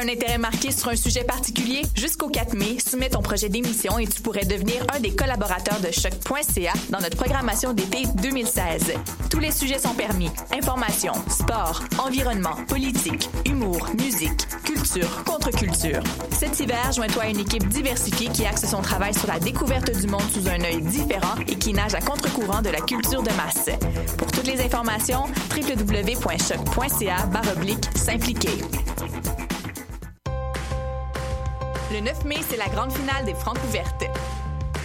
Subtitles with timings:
[0.00, 1.82] Un intérêt marqué sur un sujet particulier?
[1.94, 5.90] Jusqu'au 4 mai, soumets ton projet d'émission et tu pourrais devenir un des collaborateurs de
[5.90, 8.94] choc.ca dans notre programmation d'été 2016.
[9.28, 10.30] Tous les sujets sont permis.
[10.56, 16.02] Information, sport, environnement, politique, humour, musique, culture, contre-culture.
[16.32, 20.06] Cet hiver, joins-toi à une équipe diversifiée qui axe son travail sur la découverte du
[20.06, 23.68] monde sous un œil différent et qui nage à contre-courant de la culture de masse.
[24.16, 27.16] Pour toutes les informations, www.choc.ca
[27.96, 28.64] s'impliquer.
[32.00, 34.04] Le 9 mai, c'est la grande finale des Francs ouvertes.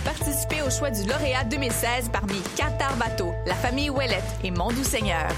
[0.04, 5.30] Participez au choix du lauréat 2016 parmi Qatar Bateau, la famille Ouellette et Mondou Seigneur.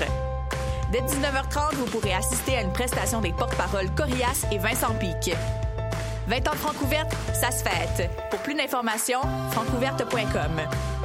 [0.92, 5.36] Dès 19h30, vous pourrez assister à une prestation des porte-paroles Corias et Vincent Pic.
[6.26, 8.10] 20 ans de Francouverte, ça se fête.
[8.32, 10.62] Pour plus d'informations, francouverte.com.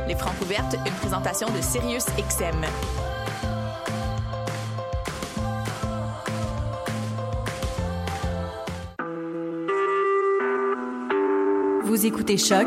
[0.08, 2.64] Les Francouvertes, une présentation de Sirius XM.
[12.04, 12.66] Écoutez Choc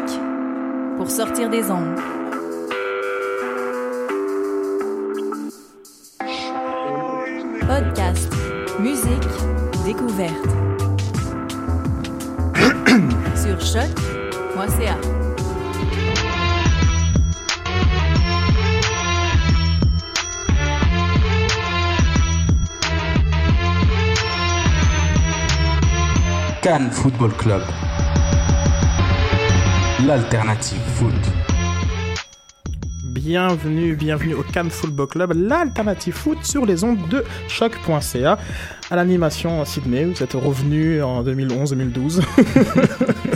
[0.96, 2.00] pour sortir des ondes.
[7.68, 8.32] Podcast,
[8.80, 9.28] musique,
[9.84, 10.32] découverte.
[13.36, 14.98] Sur choc.ca.
[26.62, 27.64] Cannes Football Club.
[30.06, 31.14] L'alternative foot.
[33.06, 38.38] Bienvenue, bienvenue au Cannes Football Club, l'alternative foot sur les ondes de choc.ca.
[38.92, 42.22] À l'animation Sydney, vous êtes revenu en 2011-2012.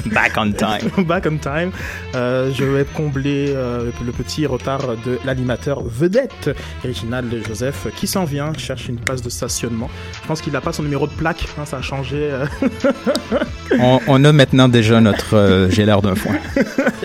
[0.13, 1.05] Back on time.
[1.05, 1.71] Back on time.
[2.13, 6.51] Euh, je vais combler euh, le petit retard de l'animateur vedette,
[6.83, 9.89] Reginald Joseph, qui s'en vient, cherche une place de stationnement.
[10.21, 12.29] Je pense qu'il n'a pas son numéro de plaque, hein, ça a changé.
[12.31, 12.45] euh.
[13.79, 16.35] On, on a maintenant déjà notre j'ai l'air d'un foin.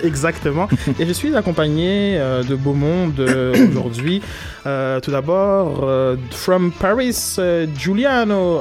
[0.03, 0.67] Exactement.
[0.99, 3.19] Et je suis accompagné de beau monde
[3.77, 4.21] aujourd'hui.
[4.63, 5.87] Tout d'abord,
[6.31, 7.67] from Paris, euh,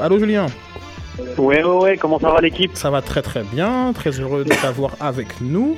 [0.03, 0.47] Allô, Julien.
[1.39, 2.73] Ouais, ouais, ouais, comment ça va l'équipe?
[2.75, 3.93] Ça va très très bien.
[3.95, 5.77] Très heureux de t'avoir avec nous.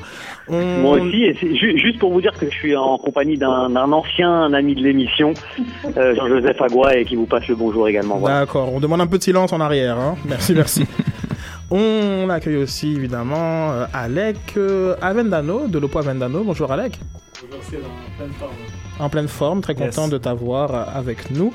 [0.49, 3.37] On- Moi aussi, et c'est ju- juste pour vous dire que je suis en compagnie
[3.37, 5.35] d'un d'un ancien ami de l'émission,
[5.99, 8.17] euh, Jean-Joseph Agua, et qui vous passe le bonjour également.
[8.17, 8.41] Voilà.
[8.41, 9.99] D'accord, on demande un peu de silence en arrière.
[9.99, 10.15] hein.
[10.27, 10.87] Merci, merci.
[11.71, 16.45] on accueille aussi évidemment euh, Alec euh, Avendano de Lopo Avendano.
[16.45, 16.99] Bonjour Alec.
[18.99, 20.11] En pleine forme, très content Yes.
[20.11, 21.53] de t'avoir euh, avec nous.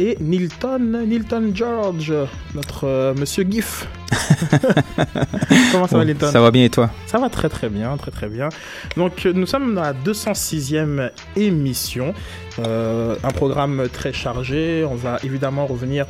[0.00, 2.12] Et Nilton, Nilton George,
[2.54, 3.88] notre euh, monsieur GIF.
[5.72, 6.90] Comment ça va, Nilton Ça va bien et toi?
[7.06, 8.48] Ça va très très bien, très très bien.
[8.96, 12.14] Donc euh, nous sommes dans la 206e émission,
[12.58, 14.84] Euh, un programme très chargé.
[14.84, 16.06] On va évidemment revenir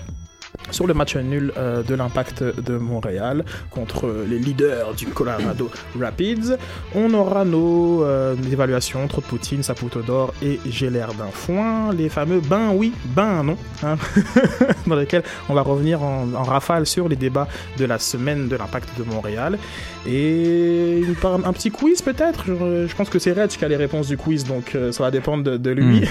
[0.70, 6.56] sur le match nul euh, de l'impact de Montréal contre les leaders du Colorado Rapids.
[6.94, 11.92] On aura nos euh, évaluations, trop de Poutine, Saputo d'or et j'ai l'air d'un foin,
[11.92, 13.96] les fameux ben oui, ben non, hein,
[14.86, 17.48] dans lesquels on va revenir en, en rafale sur les débats
[17.78, 19.58] de la semaine de l'impact de Montréal.
[20.06, 22.44] Et un petit quiz peut-être?
[22.46, 25.02] Je, je pense que c'est Reg qui a les réponses du quiz, donc euh, ça
[25.02, 26.08] va dépendre de, de lui.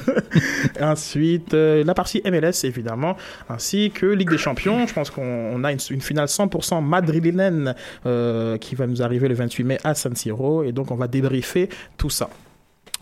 [0.80, 3.16] Ensuite, euh, la partie MLS évidemment,
[3.48, 4.86] ainsi que Ligue des Champions.
[4.86, 7.74] Je pense qu'on on a une, une finale 100% madrilène
[8.06, 11.08] euh, qui va nous arriver le 28 mai à San Siro, et donc on va
[11.08, 12.28] débriefer tout ça.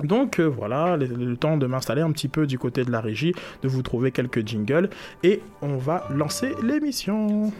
[0.05, 3.01] Donc euh, voilà, le, le temps de m'installer un petit peu du côté de la
[3.01, 4.91] régie, de vous trouver quelques jingles,
[5.23, 7.51] et on va lancer l'émission.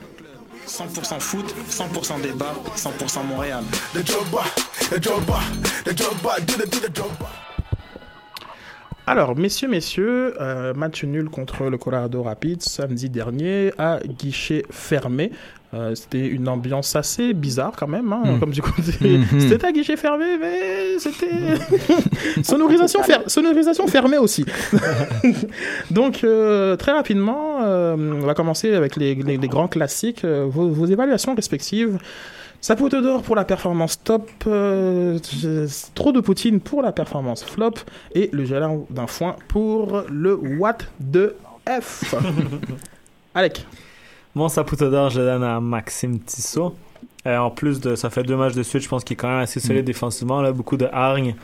[0.67, 3.65] 100% foot, 100% débat, 100% Montréal.
[9.11, 15.33] Alors, messieurs, messieurs, euh, match nul contre le Colorado Rapids samedi dernier à guichet fermé.
[15.73, 18.41] Euh, c'était une ambiance assez bizarre quand même, hein, Mm.
[18.41, 19.19] comme du côté.
[19.19, 19.41] Mhm.
[19.41, 21.27] C'était à guichet fermé, mais c'était
[22.43, 24.45] sonorisation, fer- sonorisation fermée aussi.
[25.91, 30.69] Donc euh, très rapidement, euh, on va commencer avec les, les- les grands classiques, vos,
[30.69, 31.99] vos évaluations respectives.
[32.61, 35.19] Saputo d'or pour la performance top, euh,
[35.95, 37.75] trop de Poutine pour la performance flop
[38.15, 41.37] et le gelin d'un foin pour le what de
[41.69, 42.15] F.
[43.35, 43.65] Alec.
[44.35, 46.75] Mon Saputo d'or, je le donne à Maxime Tissot.
[47.27, 49.29] Euh, en plus de, ça fait deux matchs de suite, je pense qu'il est quand
[49.29, 50.41] même assez solide défensivement.
[50.41, 51.35] Là, beaucoup de hargne,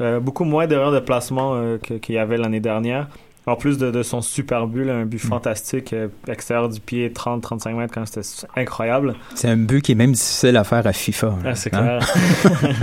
[0.00, 3.08] euh, beaucoup moins d'erreurs de placement euh, qu'il y avait l'année dernière.
[3.46, 7.10] En plus de, de son super but, là, un but fantastique, euh, extérieur du pied,
[7.10, 8.26] 30-35 mètres, quand c'était
[8.58, 9.14] incroyable.
[9.34, 11.26] C'est un but qui est même difficile à faire à FIFA.
[11.26, 11.34] là.
[11.44, 11.98] Ah, c'est Hein?
[11.98, 12.14] clair.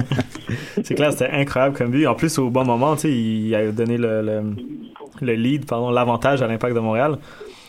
[0.84, 2.06] c'est clair, c'était incroyable comme but.
[2.06, 4.42] En plus, au bon moment, tu sais, il a donné le, le,
[5.22, 7.18] le lead, pardon, l'avantage à l'impact de Montréal.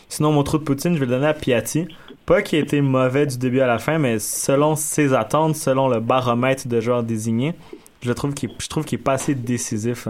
[0.09, 1.87] Sinon, mon trou de Poutine, je vais le donner à Piatti.
[2.27, 5.87] pas qu'il ait été mauvais du début à la fin, mais selon ses attentes, selon
[5.87, 7.55] le baromètre de joueurs désignés,
[8.03, 10.07] je trouve qu'il, je trouve qu'il est pas assez décisif.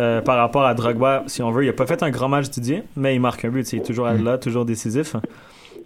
[0.00, 2.48] Euh, par rapport à Drogba, si on veut, il a pas fait un grand match
[2.48, 5.14] Didier, mais il marque un but, il est toujours là, toujours décisif.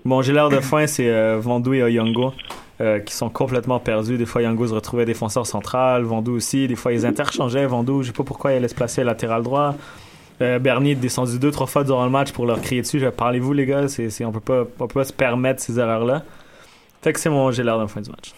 [0.04, 2.32] Bon, j'ai l'air de fin, c'est euh, Vandou et Oyongo
[2.80, 4.16] euh, qui sont complètement perdus.
[4.16, 6.68] Des fois, Yango se retrouvait défenseur central, Vandou aussi.
[6.68, 7.66] Des fois, ils interchangeaient.
[7.66, 9.74] Vandou, je sais pas pourquoi il allait se placer latéral droit.
[10.42, 13.00] Euh, Bernier est descendu deux, trois fois durant le match pour leur crier dessus.
[13.00, 16.22] Je Parlez-vous, les gars, c'est- on peut pas, on peut pas se permettre ces erreurs-là.
[17.02, 18.32] Fait que c'est mon j'ai l'air d'un fin du match.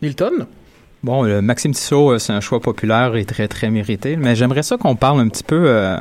[0.00, 0.46] Nilton?
[1.02, 4.16] Bon, le Maxime Tissot, euh, c'est un choix populaire et très, très mérité.
[4.16, 5.96] Mais j'aimerais ça qu'on parle un petit peu euh,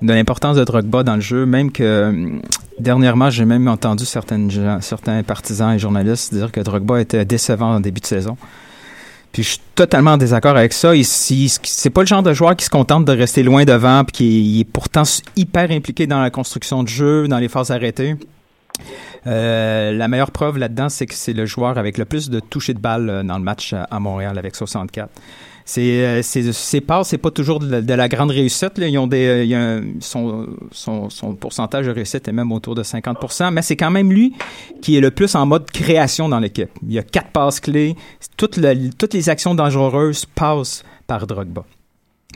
[0.00, 2.38] de l'importance de Drogba dans le jeu, même que euh,
[2.78, 8.00] dernièrement, j'ai même entendu certains partisans et journalistes dire que Drogba était décevant en début
[8.00, 8.38] de saison.
[9.32, 10.92] Puis je suis totalement en désaccord avec ça.
[11.02, 14.58] C'est pas le genre de joueur qui se contente de rester loin devant, puis qui
[14.58, 15.02] est, est pourtant
[15.36, 18.16] hyper impliqué dans la construction de jeu, dans les phases arrêtées.
[19.26, 22.74] Euh, la meilleure preuve là-dedans, c'est que c'est le joueur avec le plus de toucher
[22.74, 25.10] de balle euh, dans le match à, à Montréal avec 64.
[25.68, 28.78] C'est, euh, c'est, ses passes, c'est pas toujours de la, de la grande réussite.
[28.78, 28.86] Là.
[28.86, 32.32] Ils ont des, euh, il y a un- son, son, son pourcentage de réussite est
[32.32, 34.32] même autour de 50%, mais c'est quand même lui
[34.80, 36.70] qui est le plus en mode création dans l'équipe.
[36.86, 37.96] Il y a quatre passes clés.
[38.36, 38.60] Toutes,
[38.96, 41.64] toutes les actions dangereuses passent par Drogba.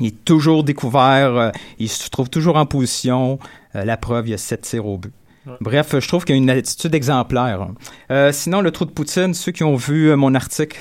[0.01, 3.39] Il est toujours découvert, euh, il se trouve toujours en position.
[3.77, 5.13] Euh, la preuve, il y a sept tirs au but.
[5.61, 7.69] Bref, je trouve qu'il y a une attitude exemplaire.
[8.11, 10.79] Euh, sinon, le trou de Poutine, ceux qui ont vu euh, mon article,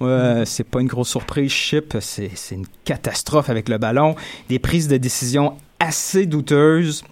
[0.44, 1.50] c'est pas une grosse surprise.
[1.50, 4.14] Chip, c'est une catastrophe avec le ballon.
[4.48, 7.02] Des prises de décision assez douteuses.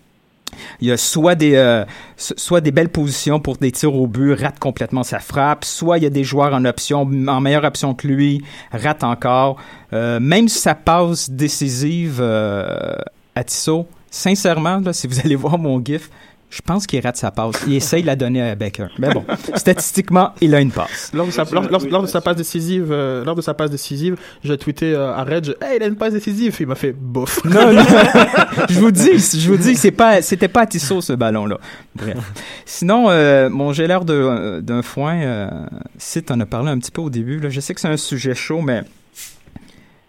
[0.80, 1.84] Il y a soit des, euh,
[2.16, 5.98] so- soit des belles positions pour des tirs au but, rate complètement sa frappe, soit
[5.98, 8.42] il y a des joueurs en option, en meilleure option que lui,
[8.72, 9.56] rate encore.
[9.92, 16.08] Même si ça passe décisive à Tissot, sincèrement, si vous allez voir mon gif,
[16.50, 17.56] je pense qu'il rate sa passe.
[17.66, 18.86] Il essaye de la donner à Becker.
[18.98, 19.22] Mais bon,
[19.54, 21.10] statistiquement, il a une passe.
[21.12, 23.70] Lors de sa, lors, lors- lors de sa passe décisive, euh, lors de sa passe
[23.70, 26.56] décisive, j'ai tweeté euh, à Reg, hey, il a une passe décisive.
[26.58, 27.44] Il m'a fait bof.
[27.44, 27.82] Non, non.
[28.70, 31.58] je vous dis, je vous dis, c'est pas, c'était pas à Tissot ce ballon-là.
[31.94, 32.16] Bref.
[32.64, 35.16] Sinon, euh, mon j'ai l'air de- d'un foin.
[35.20, 35.50] Euh,
[35.98, 37.96] si t'en as parlé un petit peu au début, là, je sais que c'est un
[37.98, 38.82] sujet chaud, mais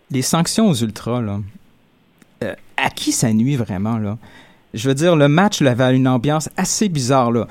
[0.10, 1.40] les sanctions aux ultras, là,
[2.44, 4.18] euh, à qui ça nuit vraiment là?
[4.74, 7.48] Je veux dire, le match là, avait une ambiance assez bizarre là.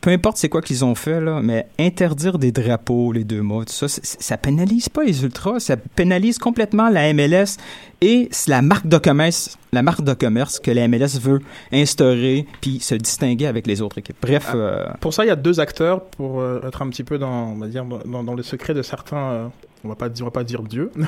[0.00, 3.64] Peu importe c'est quoi qu'ils ont fait là, mais interdire des drapeaux les deux mots,
[3.64, 7.56] tout ça, ça pénalise pas les ultras, ça pénalise complètement la MLS
[8.00, 11.38] et c'est la marque de commerce, la marque de commerce que la MLS veut
[11.72, 14.16] instaurer puis se distinguer avec les autres équipes.
[14.20, 17.18] Bref, euh, Pour ça, il y a deux acteurs pour euh, être un petit peu
[17.18, 19.16] dans, on va dire, dans, dans le secret de certains.
[19.30, 19.46] euh,
[19.84, 20.90] on va pas dire, on va pas dire Dieu.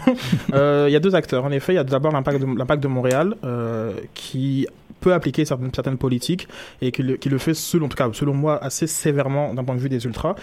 [0.53, 1.45] Euh, Il y a deux acteurs.
[1.45, 4.67] En effet, il y a d'abord l'impact de, l'impact de Montréal euh, qui
[5.05, 6.49] peut appliquer certaines, certaines politiques
[6.81, 9.65] et qui le, qui le fait, selon, en tout cas, selon moi, assez sévèrement d'un
[9.67, 10.35] point de vue des ultras.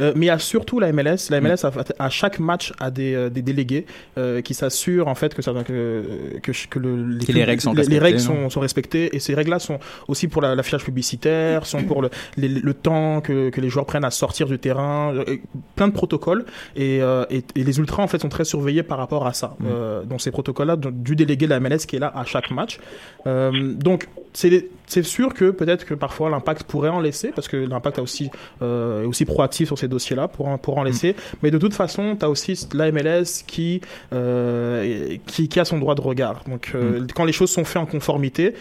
[0.00, 1.20] Euh, mais il y a surtout la MLS.
[1.30, 1.70] La MLS, à,
[2.06, 3.84] à chaque match, a des, euh, des délégués
[4.18, 6.02] euh, qui s'assurent en fait que, ça, que,
[6.42, 9.14] que, que le, Que les règles sont les, règles sont, sont respectées.
[9.14, 9.78] Et ces règles-là sont
[10.08, 14.04] aussi pour la- l'affichage publicitaire, sont pour le, le temps que, que les joueurs prennent
[14.04, 15.14] à sortir du terrain,
[15.76, 16.44] plein de protocoles.
[16.76, 19.56] Et, euh, et, et les ultras, en fait, sont très surveillés par rapport à ça.
[19.64, 22.50] Euh, donc, ces protocoles-là, du du délégué de la MLS qui est là à chaque
[22.50, 22.78] match.
[23.24, 28.30] Donc, c'est sûr que peut-être que parfois l'impact pourrait en laisser, parce que l'impact aussi,
[28.62, 31.16] euh, est aussi proactif sur ces dossiers-là pour en, pour en laisser.
[31.42, 33.80] Mais de toute façon, tu as aussi la MLS qui,
[34.12, 36.42] euh, qui, qui a son droit de regard.
[36.48, 38.54] Donc, euh, quand les choses sont faites en conformité,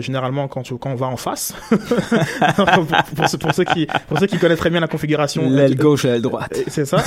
[0.00, 2.86] généralement quand, tu- quand on va en face, pour,
[3.16, 6.04] pour ceux, pour, ceux qui, pour ceux qui connaissent très bien la configuration, l'aile gauche
[6.04, 6.58] et l'aile droite.
[6.68, 7.02] C'est ça.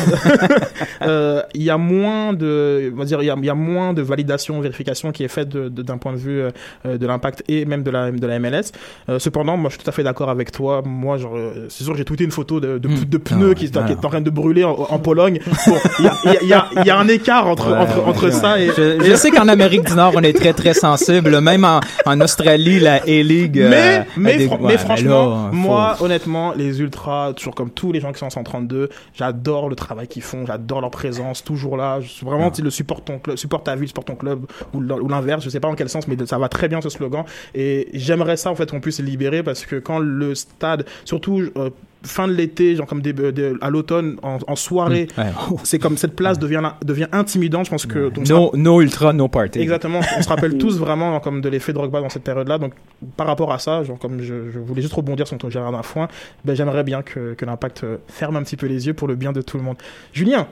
[1.55, 3.93] Il y a moins de, on va dire, il y a, il y a moins
[3.93, 6.43] de validation, vérification qui est faite d'un point de vue
[6.85, 8.71] de l'impact et même de la de la MLS.
[9.09, 10.81] Euh, cependant, moi, je suis tout à fait d'accord avec toi.
[10.85, 13.05] Moi, euh, c'est sûr, j'ai tweeté une photo de, de, Mm.
[13.05, 15.39] de pneus Ah, qui, est en train de brûler en, en Pologne.
[15.67, 16.05] Bon, Il
[16.43, 18.31] y, y, a, il y a un écart entre Ouais, entre, entre ouais.
[18.31, 21.39] ça et, Je, je sais qu'en Amérique du Nord, on est très très sensible.
[21.41, 23.59] Même en, en Australie, la A-League.
[23.59, 27.69] euh, mais, a mais, des- mais franchement, là, faut- moi, honnêtement, les ultras, toujours comme
[27.69, 31.43] tous les gens qui sont en 132, j'adore le travail qu'ils font, j'adore leur présence,
[31.43, 31.99] toujours là.
[32.01, 35.43] Je suis vraiment, tu le supporte ton club, ta ville, supporte ton club, ou l'inverse,
[35.43, 37.23] je sais pas en quel sens, mais ça va très bien ce slogan.
[37.55, 41.41] Et j'aimerais ça, en fait, qu'on puisse se libérer parce que quand le stade, surtout,
[41.57, 41.69] euh,
[42.03, 45.25] fin de l'été, genre comme des, de- à l'automne, en, en soirée, Ouais.
[45.63, 49.27] c'est comme cette place devient, devient intimidante, je pense que, ça- No, no ultra, no
[49.27, 49.59] party.
[49.59, 52.57] Exactement, on se rappelle tous vraiment comme de l'effet Drogba dans cette période-là.
[52.57, 52.73] Donc,
[53.17, 55.83] par rapport à ça, genre comme je, je voulais juste rebondir sur ton Gérard d'un
[55.83, 56.07] foin,
[56.43, 59.15] ben, j'aimerais bien que, que l'impact euh, ferme un petit peu les yeux pour le
[59.15, 59.77] bien de tout le monde.
[60.11, 60.47] Julien,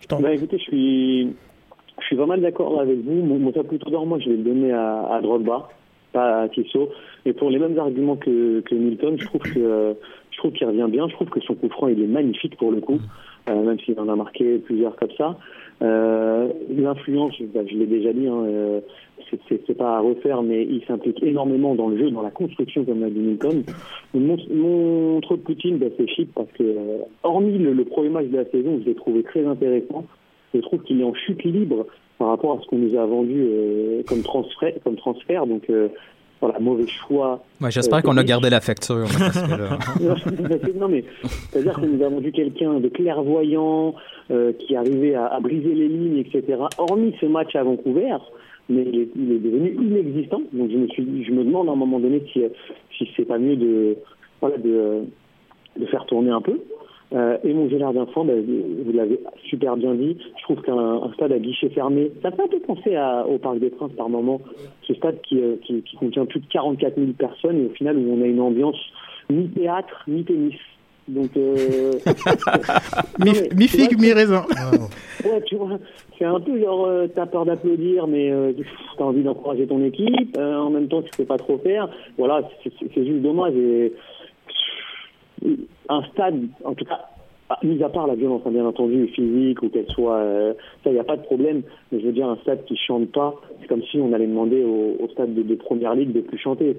[0.00, 1.22] je t'en Bah écoutez, je suis,
[2.00, 3.12] je suis pas mal d'accord avec vous.
[3.24, 5.68] Mon, mon top plutôt d'or, moi, je vais le donner à, à Drogba,
[6.12, 6.88] pas à Tissot.
[7.26, 9.94] mais pour les mêmes arguments que, Milton, je trouve que
[10.30, 11.08] je trouve qu'il revient bien.
[11.08, 12.98] Je trouve que son coup franc il est magnifique pour le coup,
[13.48, 15.36] euh, même s'il en a marqué plusieurs comme ça.
[15.82, 18.80] Euh, L'influence, bah, je l'ai déjà dit, hein, euh,
[19.48, 23.00] c'est- pas à refaire, mais il s'implique énormément dans le jeu, dans la construction, comme
[23.00, 23.62] l'a dit Milton.
[24.14, 28.44] Mon, mon Poutine, bah, c'est chip parce que, euh, hormis le premier match de la
[28.46, 30.04] saison, je l'ai trouvé très intéressant.
[30.54, 31.86] Je trouve qu'il est en chute libre
[32.18, 35.46] par rapport à ce qu'on nous a vendu euh, comme transfert, comme transfert.
[35.46, 35.88] Donc, euh,
[36.40, 37.42] voilà, mauvais choix.
[37.60, 38.96] Ouais, J'espère Euh, qu'on a gardé la facture.
[38.98, 39.50] là, parce que
[40.48, 41.04] là- non mais
[41.50, 43.94] c'est-à-dire qu'on nous a vendu quelqu'un de clairvoyant
[44.30, 46.58] euh, qui arrivait à, à briser les lignes, etc.
[46.78, 48.16] Hormis ce match à Vancouver,
[48.68, 50.40] mais il est, il est devenu inexistant.
[50.52, 52.48] Donc je me suis, je me demande à un moment donné si, euh,
[52.96, 53.96] si c'est pas mieux de,
[54.40, 55.00] voilà, de, euh,
[55.78, 56.60] de faire tourner un peu.
[57.14, 61.10] Euh, et mon gérard d'enfant, ben, vous l'avez super bien dit, je trouve qu'un un
[61.14, 64.10] stade à guichet fermé, ça fait un peu penser à- au Parc des Princes par
[64.10, 64.42] moment,
[64.82, 67.96] ce stade qui, euh, qui, qui contient plus de 44 000 personnes et au final
[67.96, 68.76] où on a une ambiance
[69.30, 70.54] ni théâtre, ni tennis.
[71.08, 71.92] Donc, euh...
[73.24, 74.44] Mi, mais mi vois, figue, mi raisin.
[75.24, 75.78] Ouais, tu vois,
[76.18, 78.52] c'est un peu genre, euh, t'as peur d'applaudir, mais euh,
[78.98, 80.36] t'as envie d'encourager ton équipe.
[80.38, 81.88] en même temps, tu sais pas trop faire.
[82.18, 83.54] Voilà, c'est juste dommage.
[83.56, 83.92] Et
[85.88, 87.00] un stade, en tout cas,
[87.50, 90.52] ah, mis à part la violence, hein, bien entendu, physique ou qu'elle soit, euh,
[90.84, 91.62] ça, il n'y a pas de problème.
[91.90, 94.62] Mais je veux dire, un stade qui chante pas, c'est comme si on allait demander
[94.62, 96.76] au, stade de, première ligue de plus chanter.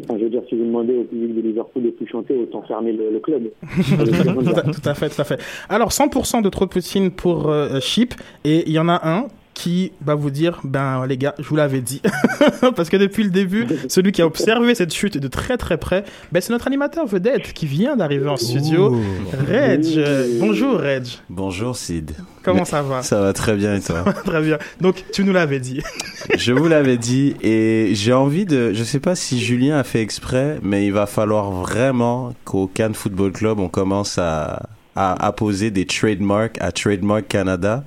[0.00, 2.62] Enfin, je veux dire, si vous demandez au public de Liverpool de plus chanter, autant
[2.62, 3.50] fermer le, club.
[3.76, 5.40] tout, à, tout à fait, tout à fait.
[5.68, 8.14] Alors, 100% de trop de Poutine pour euh, Chip.
[8.44, 11.56] Et il y en a un qui va vous dire, ben les gars, je vous
[11.56, 12.02] l'avais dit.
[12.76, 16.04] Parce que depuis le début, celui qui a observé cette chute de très très près,
[16.32, 19.00] ben, c'est notre animateur vedette qui vient d'arriver en studio.
[19.48, 21.04] Reg, euh, bonjour Reg.
[21.30, 22.12] Bonjour Sid.
[22.42, 23.02] Comment ça va?
[23.02, 24.04] Ça va très bien et toi?
[24.24, 24.58] Très bien.
[24.80, 25.80] Donc, tu nous l'avais dit.
[26.36, 28.72] Je vous l'avais dit et j'ai envie de.
[28.72, 32.94] Je sais pas si Julien a fait exprès, mais il va falloir vraiment qu'au Cannes
[32.94, 37.84] Football Club on commence à, à, à poser des trademarks à Trademark Canada.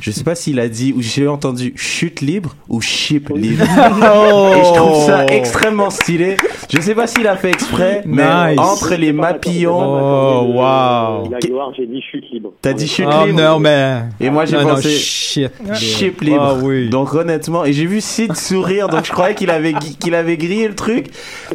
[0.00, 3.62] Je sais pas s'il a dit ou j'ai entendu chute libre ou ship libre.
[3.64, 6.36] Et je trouve ça extrêmement stylé.
[6.70, 8.58] Je sais pas s'il a fait exprès, mais Nice.
[8.58, 9.78] entre les mapillons.
[9.80, 11.30] Oh, wow.
[11.30, 12.52] La gloire, j'ai dit chute libre.
[12.62, 14.02] T'as dit chute Oh libre non, mais.
[14.20, 15.50] Et moi j'ai Non, non, pensé shit.
[15.74, 16.42] chip libre.
[16.42, 16.88] Ah oui.
[16.90, 20.68] Donc honnêtement, et j'ai vu Sid sourire, donc je croyais qu'il avait qu'il avait grillé
[20.68, 21.06] le truc.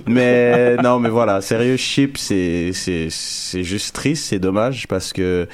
[0.07, 5.47] Mais non, mais voilà, sérieux, chip, c'est c'est c'est juste triste, c'est dommage parce que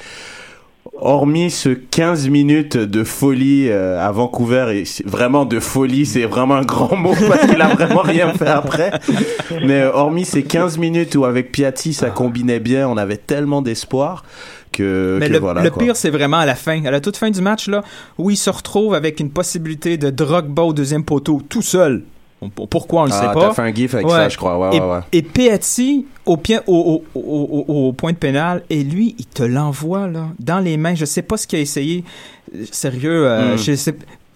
[1.00, 6.56] hormis ce 15 minutes de folie euh, à Vancouver et vraiment de folie, c'est vraiment
[6.56, 8.92] un grand mot parce qu'il a vraiment rien fait après.
[9.64, 13.62] Mais euh, hormis ces 15 minutes où avec Piatti ça combinait bien, on avait tellement
[13.62, 14.24] d'espoir
[14.72, 15.62] que, Mais que le, voilà.
[15.62, 17.82] le pire, c'est vraiment à la fin, à la toute fin du match, là,
[18.18, 22.02] où il se retrouve avec une possibilité de Drogba au deuxième poteau, tout seul.
[22.70, 23.52] Pourquoi, on le Ah, sait pas.
[23.52, 24.12] fait un gif avec Ouais.
[24.12, 24.58] ça, je crois.
[24.58, 25.22] Ouais, et, ouais, et
[26.66, 27.02] au,
[27.68, 30.94] au, point de pénal, et lui, il te l'envoie là, dans les mains.
[30.94, 32.04] Je sais pas ce qu'il a essayé.
[32.72, 33.58] Sérieux, euh, Mm.
[33.58, 33.94] je sais-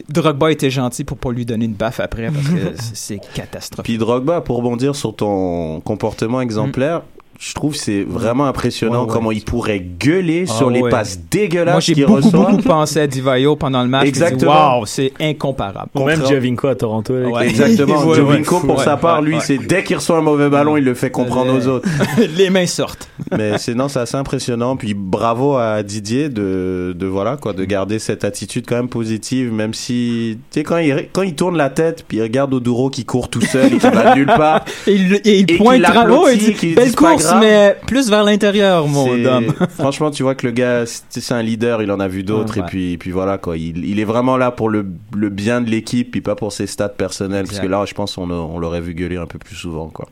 [0.08, 3.84] Drogba était gentil pour pas lui donner une baffe après parce que c'est c'est catastrophique.
[3.84, 7.02] Puis Drogba, pour rebondir sur ton comportement exemplaire,
[7.38, 9.12] je trouve que c'est vraiment impressionnant Ouais, ouais.
[9.12, 10.91] comment il pourrait gueuler Ah sur les ouais.
[10.91, 12.50] passes dégueulasses Moi, j'ai qu'il beaucoup, reçoit.
[12.50, 14.07] beaucoup pensé à Divayo pendant le match.
[14.07, 14.53] Exactement.
[14.76, 15.91] Waouh, c'est incomparable.
[15.95, 17.14] Ou même Javinko à Toronto.
[17.14, 18.05] avec Exactement.
[18.05, 19.41] Ouais, Jovinko, ouais, pour ouais, sa part, ouais, lui, ouais.
[19.41, 21.88] c'est dès qu'il reçoit un mauvais ballon, il le fait comprendre aux autres.
[22.37, 23.09] les mains sortent.
[23.37, 24.76] Mais c'est non, c'est assez impressionnant.
[24.76, 29.53] Puis bravo à Didier de, de voilà quoi, de garder cette attitude quand même positive,
[29.53, 32.91] même si tu sais quand il quand il tourne la tête, puis il regarde Oduro
[32.91, 34.64] qui court tout seul et qui va nulle part.
[34.87, 37.40] Et il, et il Et pointe qu'il bravo et dit qu'il Belle course, grave.
[37.43, 39.47] mais plus vers l'intérieur, mon homme.
[39.71, 42.64] Franchement, tu vois que le gars, c'est un leader, il en a vu d'autres, Ouais,
[42.64, 43.57] et puis, et puis voilà quoi.
[43.57, 44.85] Il, il est vraiment là pour le,
[45.16, 48.16] le bien de l'équipe, puis pas pour ses stats personnels, parce que là, je pense
[48.16, 50.07] qu'on a- on l'aurait vu gueuler un peu plus souvent quoi.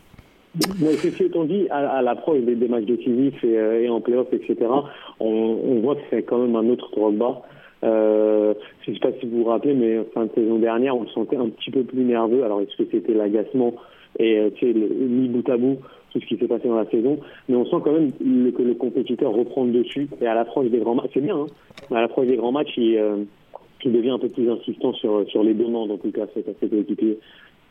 [0.81, 4.00] Mais ceci étant dit, à, à l'approche des, des matchs décisifs et, euh, et en
[4.02, 4.57] playoff, etc.,
[5.19, 7.40] on, on voit que c'est quand même un autre Drogba.
[7.85, 8.54] Euh,
[8.85, 11.09] je ne sais pas si vous vous rappelez, mais fin de saison dernière, on le
[11.09, 12.45] sentait un petit peu plus nerveux.
[12.45, 13.73] Alors, est-ce que c'était l'agacement
[14.19, 15.78] et euh, tu sais, le, mis bout à bout
[16.12, 18.75] tout ce qui s'est passé dans la saison, mais on sent quand même que le
[18.75, 20.09] compétiteur reprend dessus.
[20.21, 21.47] Et à l'approche des grands matchs, c'est bien, hein,
[21.90, 23.25] mais à l'approche des grands matchs, il, euh,
[23.85, 26.71] il devient un peu plus insistant sur, sur les demandes, en tout cas, cet cet
[26.71, 27.19] coéquipier.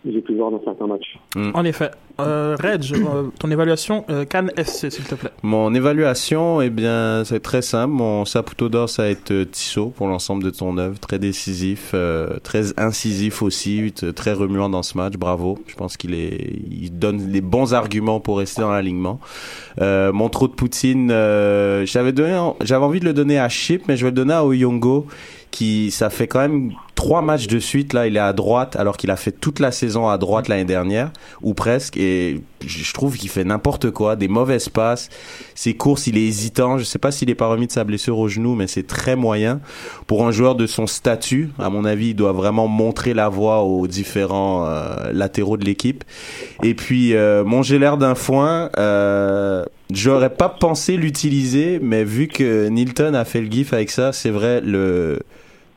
[0.03, 1.20] J'ai pu le voir dans certains matchs.
[1.53, 1.91] En effet.
[2.20, 5.29] Euh, Reg, euh, ton évaluation, euh, Cannes SC, s'il te plaît.
[5.43, 7.93] Mon évaluation, eh bien, c'est très simple.
[7.93, 11.00] Mon Saputo d'or, ça va être euh, Tissot pour l'ensemble de ton œuvre.
[11.00, 15.13] Très décisif, euh, très incisif aussi, très remuant dans ce match.
[15.13, 15.60] Bravo.
[15.67, 19.20] Je pense qu'il est, il donne les bons arguments pour rester dans l'alignement.
[19.81, 23.84] Euh, mon trop de Poutine, euh, j'avais donné, j'avais envie de le donner à Chip,
[23.88, 25.08] mais je vais le donner à Oyongo,
[25.50, 28.96] qui, ça fait quand même trois matchs de suite là, il est à droite alors
[28.96, 33.17] qu'il a fait toute la saison à droite l'année dernière ou presque et je trouve
[33.17, 35.10] qu'il fait n'importe quoi, des mauvaises passes,
[35.55, 38.20] ses courses, il est hésitant, je sais pas s'il est pas remis de sa blessure
[38.20, 39.62] au genou mais c'est très moyen
[40.05, 41.50] pour un joueur de son statut.
[41.58, 46.03] À mon avis, il doit vraiment montrer la voie aux différents euh, latéraux de l'équipe.
[46.62, 52.70] Et puis euh, mon l'air d'un foin euh, J'aurais pas pensé l'utiliser, mais vu que
[52.70, 55.20] Nilton a fait le gif avec ça, c'est vrai, le,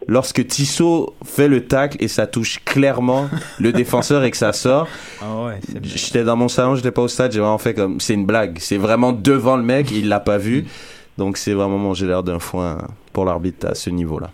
[0.09, 4.89] lorsque Tissot fait le tacle et ça touche clairement le défenseur et que ça sort,
[5.23, 8.15] Ah ouais, j'étais dans mon salon, j'étais pas au stade, j'ai vraiment fait comme, c'est
[8.15, 8.59] une blague.
[8.61, 10.67] C'est vraiment devant le mec, il l'a pas vu.
[11.19, 12.79] Donc c'est vraiment j'ai l'air d'un foin
[13.13, 14.31] pour l'arbitre à ce niveau-là.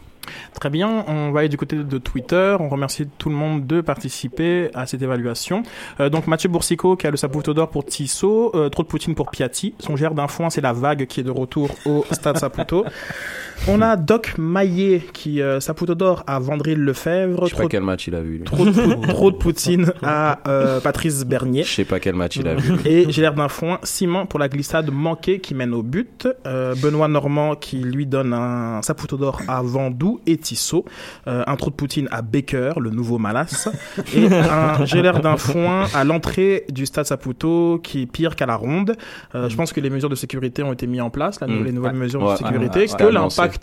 [0.58, 2.56] Très bien, on va aller du côté de Twitter.
[2.60, 5.62] On remercie tout le monde de participer à cette évaluation.
[6.00, 9.14] Euh, donc Mathieu Boursicot qui a le Saputo d'or pour Tissot, euh, trop de Poutine
[9.14, 9.74] pour Piatti.
[9.78, 12.84] Son gère d'un foin, c'est la vague qui est de retour au stade Saputo.
[13.68, 17.46] On a Doc Maillet qui euh, Saputo d'or à Vandril Lefebvre.
[17.46, 18.38] Je sais pas quel match il a vu.
[18.38, 18.44] lui.
[18.44, 21.62] trop de, pou- trop de Poutine à euh, Patrice Bernier.
[21.62, 22.74] Je sais pas quel match il a vu.
[22.86, 26.26] Et j'ai l'air d'un foin, Simon pour la glissade manquée qui mène au but.
[26.46, 30.84] Euh, Benoît Normand qui lui donne un Saputo d'or à Vendoux et Tissot.
[31.28, 33.68] Euh, un trou de Poutine à Baker, le nouveau Malas.
[34.16, 38.46] Et un j'ai l'air d'un foin à l'entrée du stade Saputo qui est pire qu'à
[38.46, 38.96] la ronde.
[39.34, 41.64] Euh, Je pense que les mesures de sécurité ont été mises en place, là, Mm.
[41.64, 41.98] les nouvelles Ouais.
[41.98, 43.12] mesures Ouais, de sécurité, ouais, que ouais.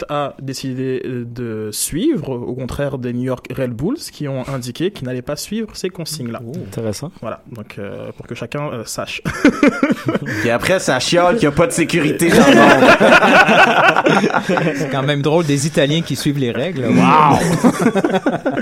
[0.09, 4.91] A décidé euh, de suivre, au contraire des New York Red Bulls qui ont indiqué
[4.91, 6.41] qu'ils n'allaient pas suivre ces consignes-là.
[6.67, 7.11] Intéressant.
[7.21, 9.21] Voilà, donc euh, pour que chacun euh, sache.
[10.45, 12.87] Et après, ça chiale qu'il n'y a pas de sécurité dans le monde.
[14.75, 16.85] c'est quand même drôle des Italiens qui suivent les règles.
[16.85, 17.37] Waouh!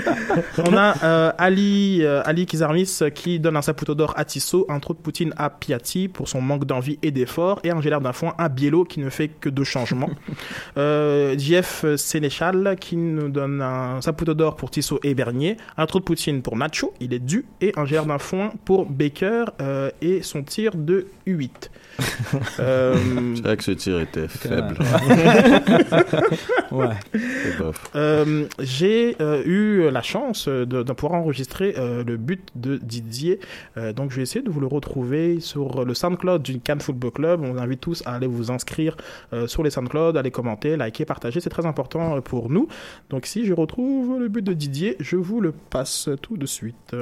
[0.58, 4.80] On a euh, Ali, euh, Ali Kizarmis qui donne un Saputo d'or à Tissot, un
[4.80, 8.12] trou de Poutine à Piatti pour son manque d'envie et d'effort, et un Gélard d'un
[8.12, 10.10] foin à Biello qui ne fait que deux changements.
[10.78, 15.98] euh, JF Sénéchal qui nous donne un Saputo d'or pour Tissot et Bernier, un trou
[15.98, 19.90] de Poutine pour Nacho, il est dû, et un Gélard d'un foin pour Baker euh,
[20.00, 21.70] et son tir de U8.
[22.60, 22.96] Euh,
[23.34, 24.76] C'est vrai que ce tir était faible.
[26.70, 26.88] Ouais.
[27.12, 27.90] C'est bof.
[27.94, 32.76] Euh, j'ai euh, eu la chance euh, de, de pouvoir enregistrer euh, le but de
[32.76, 33.40] Didier.
[33.76, 37.10] Euh, donc, je vais essayer de vous le retrouver sur le SoundCloud du Cannes Football
[37.12, 37.40] Club.
[37.42, 38.96] On vous invite tous à aller vous inscrire
[39.32, 41.40] euh, sur les SoundCloud, à les commenter, liker, partager.
[41.40, 42.68] C'est très important euh, pour nous.
[43.10, 46.96] Donc, si je retrouve le but de Didier, je vous le passe tout de suite.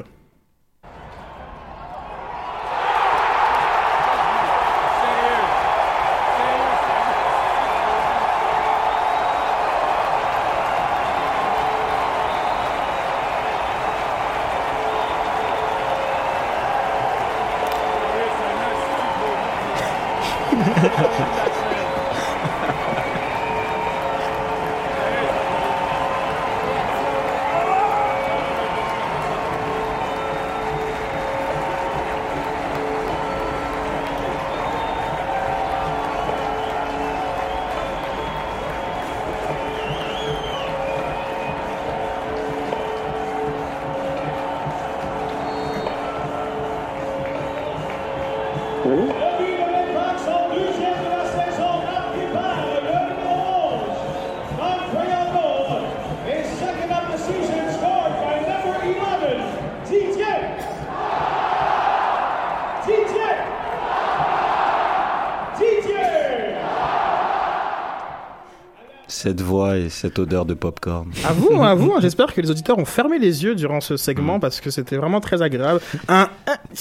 [69.24, 71.08] Cette voix et cette odeur de popcorn.
[71.26, 71.94] À vous, à vous.
[72.02, 75.22] J'espère que les auditeurs ont fermé les yeux durant ce segment parce que c'était vraiment
[75.22, 75.80] très agréable.
[76.08, 76.28] Un,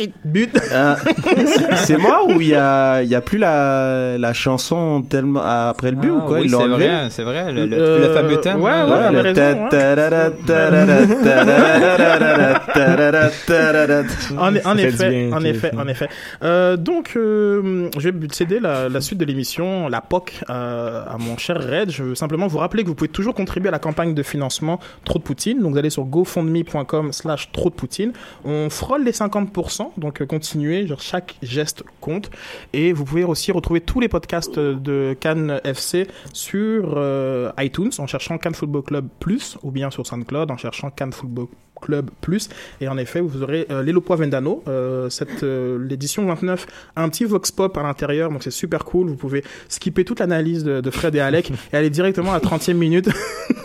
[0.02, 0.50] un petit but.
[0.72, 0.96] Euh,
[1.76, 5.92] c'est moi ou il y a, il y a plus la, la chanson tellement après
[5.92, 7.52] le but ou Ah quoi oui, c'est vrai, c'est vrai.
[7.52, 8.62] Le, le- Euh, fameux thème.
[8.62, 9.70] ouais, ouais, raison, hein.
[14.38, 16.10] En, effet, bien, en effet, en effet.
[16.44, 21.38] Euh, donc, euh, je vais céder la, la suite de l'émission, la POC, à mon
[21.38, 21.92] cher Red.
[21.92, 24.80] Je veux simplement vous rappeler que vous pouvez toujours contribuer à la campagne de financement
[25.06, 25.60] Trop de Poutine.
[25.62, 28.14] Donc, vous allez sur gofundme.com slash Trop de Poutine.
[28.46, 32.30] On frôle les 50%, donc euh, continuez, genre chaque geste compte.
[32.74, 38.08] Et vous pouvez aussi retrouver tous les podcasts de Cannes FC sur euh, iTunes en
[38.08, 41.48] cherchant Cannes Football Club Plus ou bien sur SoundCloud en cherchant Cannes Football
[41.84, 42.50] Club Plus.
[42.82, 46.66] Et en effet, vous aurez euh, Vendano, euh, cette euh, l'édition 29,
[46.96, 49.10] un petit vox pop à l'intérieur, donc c'est super cool.
[49.10, 52.74] Vous pouvez skipper toute l'analyse de, Fred et Alec et aller directement à la 30e
[52.74, 53.10] minute.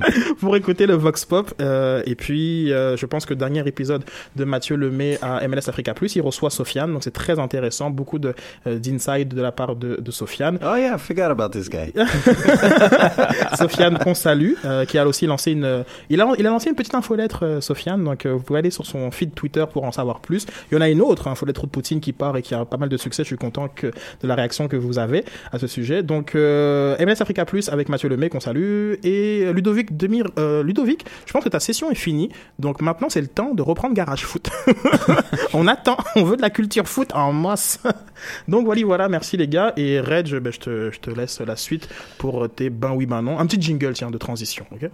[0.40, 1.52] pour écouter le Vox Pop.
[1.60, 4.04] Euh, et puis, euh, je pense que dernier épisode
[4.36, 8.18] de Mathieu Lemay à MLS Africa Plus, il reçoit Sofiane, donc c'est très intéressant, beaucoup
[8.18, 8.34] de
[8.66, 10.58] euh, d'inside de la part de, de Sofiane.
[10.62, 11.92] Oh yeah, I forgot about this guy.
[13.56, 16.76] Sofiane qu'on salue, euh, qui a aussi lancé une, il a, il a lancé une
[16.76, 19.92] petite infolettre, euh, Sofiane, donc euh, vous pouvez aller sur son feed Twitter pour en
[19.92, 20.46] savoir plus.
[20.70, 22.76] Il y en a une autre, infolettre de Poutine qui part et qui a pas
[22.76, 23.22] mal de succès.
[23.22, 26.02] Je suis content que de la réaction que vous avez à ce sujet.
[26.02, 31.04] Donc euh, MLS Africa Plus avec Mathieu Lemay qu'on salue et Ludovic Demir, euh, Ludovic,
[31.26, 32.30] je pense que ta session est finie.
[32.58, 34.50] Donc maintenant c'est le temps de reprendre Garage Foot.
[35.54, 37.80] on attend, on veut de la culture foot en masse.
[38.48, 41.56] Donc voilà, voilà, merci les gars et Reg, ben, je te, je te laisse la
[41.56, 43.38] suite pour tes ben oui ben non.
[43.38, 44.90] Un petit jingle tiens de transition, ok?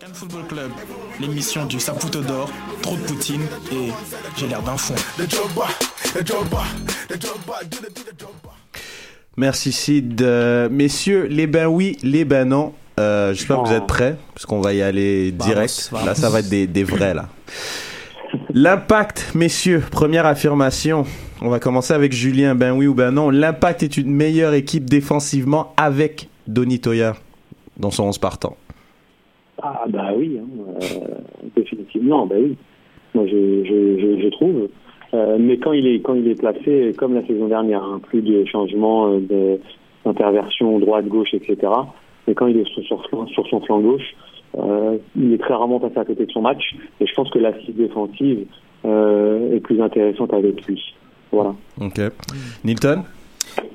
[0.00, 0.70] Cannes Football Club,
[1.18, 2.48] l'émission du Saputo d'or,
[2.82, 3.88] trop de poutine et
[4.36, 4.94] j'ai l'air d'un fond.
[9.36, 10.22] Merci Sid.
[10.22, 12.74] Euh, messieurs, les ben oui, les ben non.
[12.98, 15.90] Euh, J'espère que vous êtes prêts, parce qu'on va y aller direct.
[15.92, 16.06] vamos.
[16.06, 17.26] Là, ça va être des, des vrais, là.
[18.52, 21.04] L'impact, messieurs, première affirmation.
[21.40, 23.30] On va commencer avec Julien, ben oui ou ben non.
[23.30, 27.14] L'impact est une meilleure équipe défensivement avec Donny Toya
[27.76, 28.56] dans son 11 partant.
[29.62, 30.46] Ah bah oui, hein,
[30.82, 31.14] euh,
[31.56, 32.56] définitivement, bah oui.
[33.14, 34.68] Moi je, je, je, je trouve.
[35.14, 38.20] Euh, mais quand il est quand il est placé comme la saison dernière, hein, plus
[38.22, 39.58] de changements euh,
[40.04, 41.56] d'interversion droite gauche etc.
[42.28, 44.14] Mais quand il est sur, sur, sur son flanc gauche,
[44.58, 46.74] euh, il est très rarement passé à côté de son match.
[47.00, 48.44] Et je pense que l'assise défensive
[48.84, 50.94] euh, est plus intéressante avec lui.
[51.32, 51.54] Voilà.
[51.80, 51.98] Ok.
[52.64, 53.02] Nilton?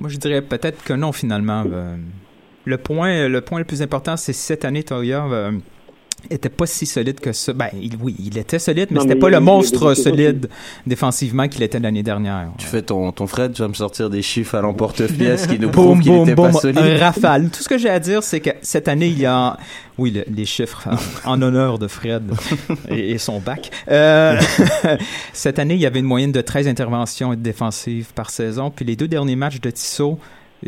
[0.00, 1.64] Moi, je dirais peut-être que non, finalement.
[1.66, 1.96] Euh,
[2.64, 5.50] le, point, le point le plus important, c'est cette année, euh,
[6.30, 7.52] était pas si solide que ça.
[7.52, 10.48] Ben, il- oui, il était solide, mais c'était pas le monstre solide
[10.86, 12.48] défensivement qu'il était l'année dernière.
[12.58, 15.68] Tu fais ton, ton Fred, tu vas me sortir des chiffres à l'emporte-pièce qui nous
[15.70, 16.78] prouvent qu'il boum, pas solide.
[16.78, 17.50] un rafale.
[17.50, 19.56] Tout ce que j'ai à dire, c'est que cette année, il y a,
[19.98, 20.88] oui, le- les chiffres
[21.24, 22.22] en, en honneur de Fred
[22.88, 23.70] et, et son bac.
[23.90, 24.40] Euh,
[25.32, 28.70] cette année, il y avait une moyenne de 13 interventions défensives par saison.
[28.74, 30.18] Puis les deux derniers matchs de Tissot,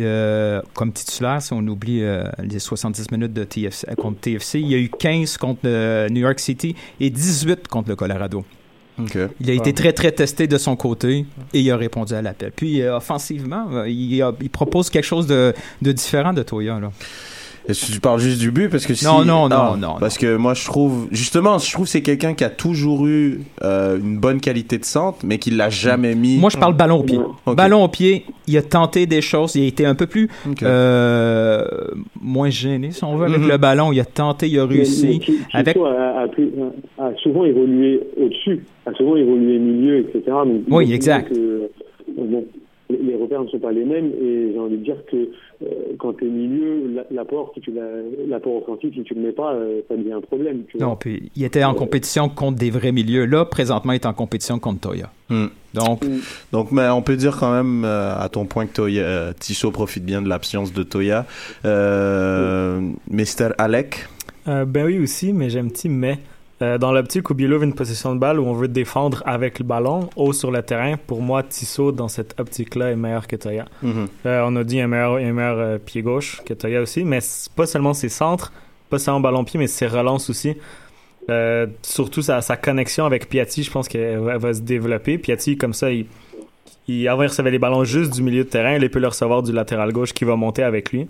[0.05, 4.69] euh, comme titulaire, si on oublie euh, les 70 minutes de TFC, contre TFC, il
[4.71, 8.45] y a eu 15 contre euh, New York City et 18 contre le Colorado.
[9.41, 12.51] Il a été très, très testé de son côté et il a répondu à l'appel.
[12.57, 16.81] Puis, euh, offensivement, euh, il, a- il propose quelque chose de, de différent de Toya.
[16.81, 16.91] Là.
[17.69, 19.95] Est-ce que tu parles juste du but parce que si Non, non, non, Ah, non,
[19.99, 23.41] parce que moi je trouve justement je trouve que c'est quelqu'un qui a toujours eu
[23.63, 27.01] euh, une bonne qualité de centre mais qui l'a jamais mis Moi, je parle ballon
[27.01, 27.19] au pied.
[27.47, 29.55] Ballon au pied, il a tenté des choses.
[29.57, 30.29] Il a été un peu plus
[30.63, 31.65] euh,
[32.21, 33.49] moins gêné, si on veut, avec Mhm.
[33.49, 33.93] le ballon.
[33.93, 35.21] Il a tenté, il a réussi.
[35.29, 35.77] Mais- mais avec...
[35.77, 36.51] A, a plus-
[36.99, 40.23] a souvent évolué au-dessus, a souvent évolué milieu, etc.
[40.71, 41.33] Oui, exact.
[41.33, 41.69] euh,
[42.17, 42.45] bon,
[43.07, 45.67] les, repères ne sont pas les mêmes et j'ai envie de dire que euh,
[45.99, 47.73] quand tu es milieu, la- l'apport, si tu
[48.29, 50.63] l'apport offensif, si tu le mets pas, euh, ça devient un problème.
[50.71, 50.89] Tu vois.
[50.89, 53.25] Non, puis il était en compétition contre des vrais milieux.
[53.25, 55.11] Là, présentement, il est en compétition contre Toya.
[55.29, 55.47] Hmm.
[55.75, 56.03] Donc,
[56.53, 59.71] Donc, mais on peut dire quand même, euh, à ton point que Toya, euh, Tissot
[59.71, 61.27] profite bien de l'absence de Toya.
[61.65, 63.51] Euh, Mr.
[63.59, 64.07] Alec?
[64.49, 66.19] Euh, ben oui aussi, mais j'ai un petit mais.
[66.63, 69.59] Euh, dans l'optique où Biello veut une possession de balle où on veut défendre avec
[69.59, 73.37] le ballon, haut sur le terrain, pour moi, Tissot, dans cette optique-là, est meilleur que
[73.37, 73.67] Toya.
[73.83, 74.09] Mhm.
[74.25, 77.19] Euh, on a dit un meilleur, un meilleur euh, pied gauche que Toya aussi, mais
[77.55, 78.53] pas seulement ses centres,
[78.89, 80.57] pas seulement ballon-pied, mais ses relances aussi.
[81.83, 85.19] Surtout sa, sa connexion avec Piatti, je pense qu'elle va, elle va se développer.
[85.19, 86.07] Piatti, comme ça, il,
[86.89, 89.43] il, avant, il recevait les ballons juste du milieu de terrain, il peut le recevoir
[89.43, 91.09] du latéral gauche qui va monter avec lui.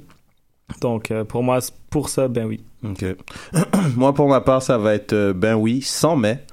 [0.80, 1.58] Donc, euh, pour moi,
[1.90, 2.60] pour ça, ben oui.
[2.84, 3.04] Ok.
[3.96, 6.44] moi, pour ma part, ça va être euh, ben oui, sans mais.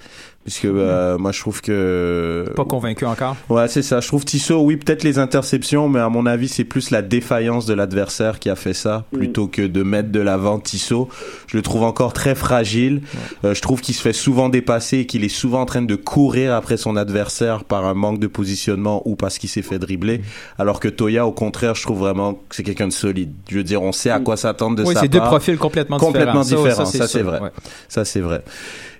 [0.43, 2.45] Puisque euh, moi, je trouve que.
[2.55, 3.37] pas convaincu encore.
[3.49, 4.01] Ouais, c'est ça.
[4.01, 7.65] Je trouve Tissot, oui, peut-être les interceptions, mais à mon avis, c'est plus la défaillance
[7.65, 11.07] de l'adversaire qui a fait ça, plutôt que de mettre de l'avant Tissot.
[11.47, 13.01] Je le trouve encore très fragile.
[13.45, 15.95] Euh, je trouve qu'il se fait souvent dépasser et qu'il est souvent en train de
[15.95, 20.21] courir après son adversaire par un manque de positionnement ou parce qu'il s'est fait dribbler.
[20.59, 23.31] Alors que Toya, au contraire, je trouve vraiment que c'est quelqu'un de solide.
[23.49, 25.29] Je veux dire, on sait à quoi s'attendre de Oui, sa c'est deux part.
[25.29, 26.63] profils complètement complètement différents.
[26.63, 26.85] Ça, différents.
[26.91, 27.39] ça, Ça, c'est vrai.
[27.39, 27.49] ouais.
[27.87, 28.43] Ça, c'est vrai.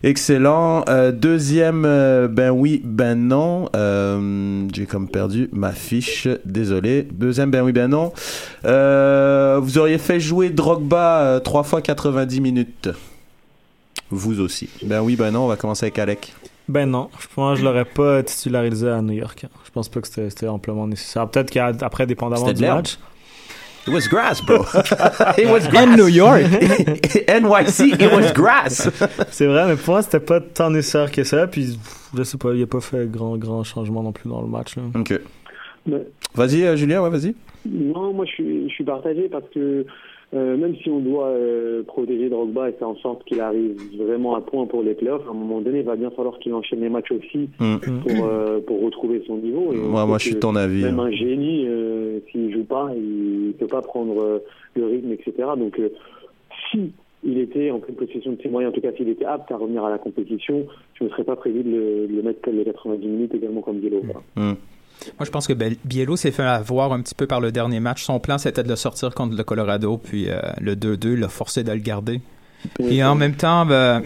[0.04, 0.84] Excellent.
[0.90, 3.70] Euh, deuxième, euh, ben oui, ben non.
[3.74, 6.28] Euh, J'ai comme perdu ma fiche.
[6.44, 7.04] Désolé.
[7.04, 8.12] Deuxième, ben oui, ben non.
[8.66, 12.90] Euh, vous auriez fait jouer Drogba euh, trois fois 90 minutes.
[14.10, 14.68] Vous aussi.
[14.84, 15.46] Ben oui, ben non.
[15.46, 16.34] On va commencer avec Alec.
[16.70, 19.46] Ben non, je pense que je l'aurais pas titularisé à New York.
[19.66, 21.28] Je pense pas que c'était c'était amplement nécessaire.
[21.30, 22.98] Peut-être qu'après, dépendamment du match.
[23.86, 24.62] It was grass, bro.
[25.38, 25.88] it was grass.
[25.88, 26.44] And New York.
[27.28, 28.90] NYC, it was grass.
[29.30, 31.48] C'est vrai, mais pour moi, c'était pas tant nécessaire que ça.
[31.48, 31.78] Puis,
[32.16, 34.78] je sais pas, il a pas fait grand, grand changement non plus dans le match.
[34.78, 34.84] Là.
[34.96, 35.20] Ok.
[36.34, 37.36] Vas-y, euh, Julien, ouais, vas-y.
[37.66, 39.86] Non, moi je suis, je suis partagé parce que
[40.34, 44.36] euh, même si on doit euh, protéger Drogba et faire en sorte qu'il arrive vraiment
[44.36, 46.82] à point pour les playoffs, à un moment donné, il va bien falloir qu'il enchaîne
[46.82, 47.78] les matchs aussi Mm.
[47.78, 49.74] pour, euh, pour retrouver son niveau.
[49.74, 50.84] Et Moi, moi, je suis ton avis.
[50.84, 51.06] Même hein.
[51.06, 51.68] un génie,
[52.32, 54.42] s'il joue pas, il peut pas prendre
[54.76, 55.50] le rythme, etc.
[55.58, 55.80] Donc,
[56.72, 56.92] si
[57.24, 59.58] il était en pleine possession de ses moyens, en tout cas s'il était apte à
[59.58, 60.66] revenir à la compétition,
[60.96, 63.62] je ne serais pas prévu de le, de le mettre comme les 90 minutes également
[63.62, 64.02] comme Biello.
[64.04, 64.56] voilà.
[65.20, 68.04] Moi, je pense que Biello s'est fait avoir un petit peu par le dernier match.
[68.04, 71.64] Son plan, c'était de le sortir contre le Colorado, puis euh, le 2-2 l'a forcé
[71.64, 72.22] de le garder.
[72.76, 74.02] Puis en même temps, ben,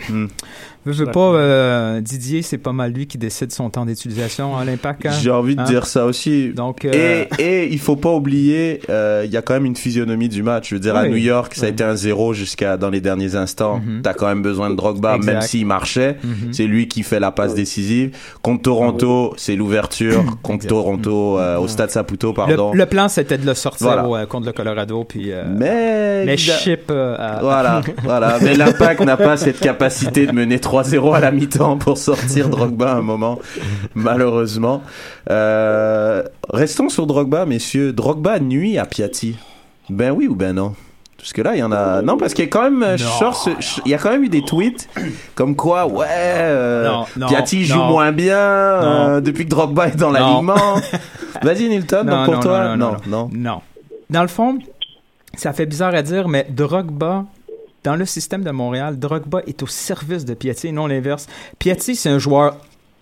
[0.91, 1.06] Hmm.
[1.06, 5.06] veux, pas, euh, Didier, c'est pas mal lui qui décide son temps d'utilisation à l'impact.
[5.06, 5.12] hein?
[5.21, 5.65] J'ai envie de Hein?
[5.65, 6.50] dire ça aussi.
[6.54, 9.76] Donc, euh, Et, et il faut pas oublier, euh, il y a quand même une
[9.76, 10.69] physionomie du match.
[10.69, 11.08] Je veux dire, à.
[11.08, 11.71] New York, ça a Oui.
[11.73, 13.80] été un zéro jusqu'à dans les derniers instants.
[13.86, 14.02] Mhm.
[14.04, 15.32] T'as quand même besoin de Drogba, Exact.
[15.34, 16.17] même s'il marchait.
[16.23, 16.54] Mhm.
[16.54, 18.15] C'est lui qui fait la passe décisive.
[18.41, 20.23] Contre Toronto, c'est l'ouverture.
[20.43, 20.69] Contre Exact.
[20.69, 22.71] Toronto, euh, au Stade Saputo, pardon.
[22.73, 24.08] le, le plan, c'était de le sortir Voilà.
[24.08, 28.38] au- euh, contre le Colorado, puis euh, Mais, mais évidemment- chip euh, à- Voilà, voilà.
[28.41, 32.91] Mais l'impact n'a pas cette capacité de mener 3-0 à la mi-temps pour sortir Drogba
[32.93, 33.39] à un moment,
[33.95, 34.81] malheureusement.
[35.29, 37.93] Euh, restons sur Drogba, messieurs.
[37.93, 39.37] Drogba nuit à Piatti.
[39.89, 40.73] Ben oui ou ben non?
[41.17, 42.01] Parce que là, il y en a.
[42.03, 42.83] Non, parce qu'il y a quand même.
[42.83, 44.87] euh, Short se- Il y a quand même eu des tweets
[45.33, 47.87] comme quoi, ouais, euh, Non, non, Piatti joue non.
[47.89, 50.75] moins bien euh, depuis que Drogba est dans l'alignement.
[51.41, 53.29] Vas-y, Nilton, donc pour toi, non, non.
[53.33, 53.61] Non.
[54.09, 54.59] Dans le fond,
[55.35, 57.25] ça fait bizarre à dire, mais Drogba,
[57.88, 61.26] dans le système de Montréal, Drogba est au service de Piatti et non l'inverse.
[61.58, 62.58] Piatti, c'est un joueur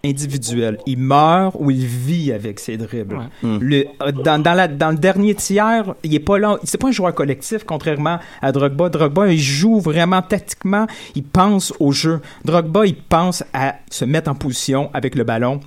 [0.06, 0.78] individuel.
[0.86, 3.18] Il meurt ou il vit avec ses dribbles.
[3.42, 3.58] Mm.
[3.62, 6.60] Le, euh, dans, dans, la, dans le dernier tiers, il est pas là.
[6.66, 8.90] C'est pas un joueur collectif, contrairement à Drogba.
[8.90, 10.86] Drogba, il joue vraiment tactiquement.
[11.16, 12.22] Il pense au jeu.
[12.44, 15.62] Drogba, il pense à se mettre en position avec le ballon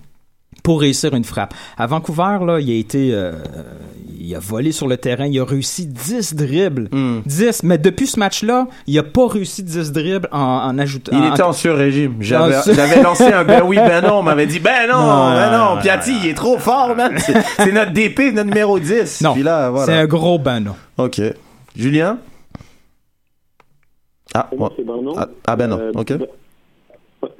[0.68, 1.54] pour réussir une frappe.
[1.78, 3.33] À Vancouver, là, il a été, euh,
[4.20, 6.90] il a volé sur le terrain, il a réussi 10 dribbles.
[6.92, 7.20] Hmm.
[7.24, 11.12] 10, mais depuis ce match-là, il a pas réussi 10 dribbles en, en ajoutant.
[11.16, 12.16] Il en- était en sur-régime.
[12.20, 14.18] J'avais, En sur- j'avais lancé un ben oui, ben non.
[14.18, 15.74] On m'avait dit ben non, Non, ben non.
[15.76, 17.14] non, Piatti, il est trop fort, man.
[17.16, 19.22] C'est, notre DP, notre numéro 10.
[19.22, 19.87] Non, Puis là, voilà.
[19.87, 20.74] c'est un gros ban, non.
[20.98, 21.22] Ok.
[21.76, 22.18] Julien?
[24.35, 24.70] Ah, bon.
[24.76, 25.14] ben non.
[25.16, 25.78] ah, ah, ben non.
[25.81, 26.12] Euh, Ok.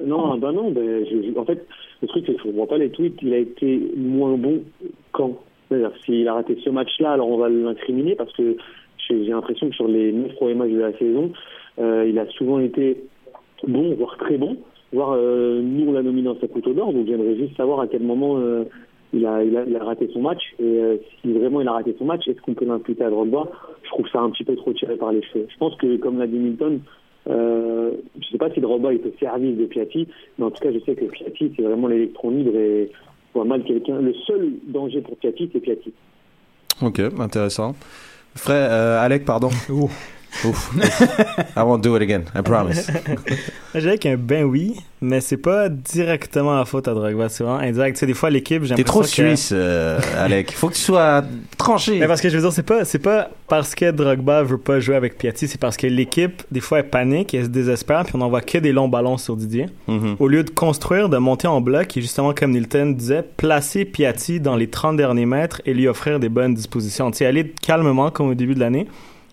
[0.03, 0.71] Non, ben non.
[0.71, 1.63] Ben, je- je- en fait,
[2.01, 3.21] le truc, c'est je ne vois pas les tweets.
[3.21, 4.63] Il a été moins bon
[5.11, 5.39] quand?
[5.67, 8.57] C'est-à-dire, s'il a raté ce match-là, alors on va l'incriminer parce que
[9.09, 11.31] j'ai l'impression que sur les neuf premiers matchs de la saison,
[11.79, 13.03] euh, il a souvent été
[13.67, 14.57] bon, voire très bon.
[14.91, 16.93] Voire, euh, nous, on l'a nominé en sa couteau d'or.
[16.93, 18.63] Donc, j'aimerais juste savoir à quel moment euh,
[19.13, 20.41] il, a, raté son match.
[20.59, 23.47] Et si vraiment il a raté son match, est-ce qu'on peut l'imputer à Drogba
[23.83, 25.45] Je trouve ça un petit peu trop tiré par les cheveux.
[25.49, 26.39] Je pense que, comme l'a dit
[27.29, 30.71] euh, je sais pas si Drogba est au service de Piatti, mais en tout cas,
[30.71, 33.99] je sais que Piatti, c'est vraiment l'électron libre et je vois mal quelqu'un.
[34.01, 35.93] Le seul danger pour Piatti, c'est Piatti.
[36.81, 37.75] Ok, intéressant.
[38.35, 39.49] Frère, euh, Alec, pardon.
[40.45, 40.71] Ouf.
[40.75, 41.01] Ouf.
[41.57, 42.87] I won't do it again, I promise.
[43.75, 47.59] Je dirais qu'un ben oui, mais c'est pas directement la faute à Drogba, c'est vraiment
[47.59, 47.95] indirect.
[47.97, 50.51] Tu sais, des fois, l'équipe, j'ai T'es trop que- suisse, euh, Alec.
[50.53, 51.23] Faut que tu sois
[51.57, 51.99] tranché.
[51.99, 54.79] Mais parce que je veux dire, c'est pas, c'est pas parce que Drogba veut pas
[54.79, 58.13] jouer avec Piatti, c'est parce que l'équipe, des fois, elle panique, elle se désespère, puis
[58.15, 59.65] on envoie que des longs ballons sur Didier.
[59.87, 60.15] Mhm.
[60.19, 64.39] Au lieu de construire, de monter en bloc, et justement, comme Nilton disait, placer Piatti
[64.39, 67.11] dans les 30 derniers mètres et lui offrir des bonnes dispositions.
[67.11, 68.87] Tu sais, aller calmement, comme au début de l'année.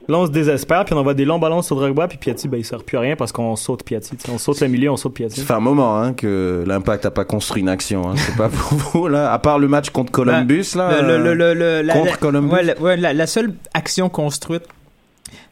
[0.08, 2.58] Là, on se désespère, puis on envoie des longs ballons sur Drogba, puis Piatti, ben,
[2.58, 4.16] il sert plus à rien parce qu'on saute Piatti.
[4.32, 5.40] On saute le milieu, on saute Piatti.
[5.40, 8.08] Ça fait un moment hein, que l'Impact a pas construit une action.
[8.08, 8.14] Hein.
[8.16, 9.32] C'est pas pour vous là.
[9.32, 11.02] À part le match contre Columbus là.
[11.02, 12.52] Le- le- le- le- la- contre la- Columbus.
[12.54, 14.62] ouais, la, ouais, la- la seule action construite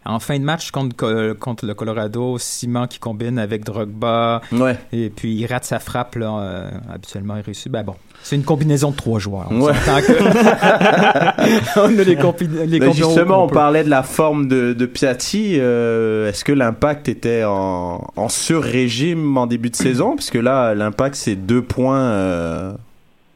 [0.05, 4.77] en fin de match contre, Co- contre le Colorado, Simon qui combine avec Drogba, Ouais.
[4.93, 7.71] et puis il rate sa frappe, là, euh, habituellement il réussit.
[7.71, 9.47] Ben bon, c'est une combinaison de trois joueurs.
[9.51, 9.73] On Ouais.
[9.75, 13.55] s'entend que- on a les, combi- les combinaisons justement, on peut.
[13.55, 15.57] parlait de la forme de, de Piatti.
[15.59, 20.15] euh, Est-ce que l'Impact était en, en sur-régime en début de saison?
[20.17, 22.73] Parce que là, l'Impact, c'est deux points euh,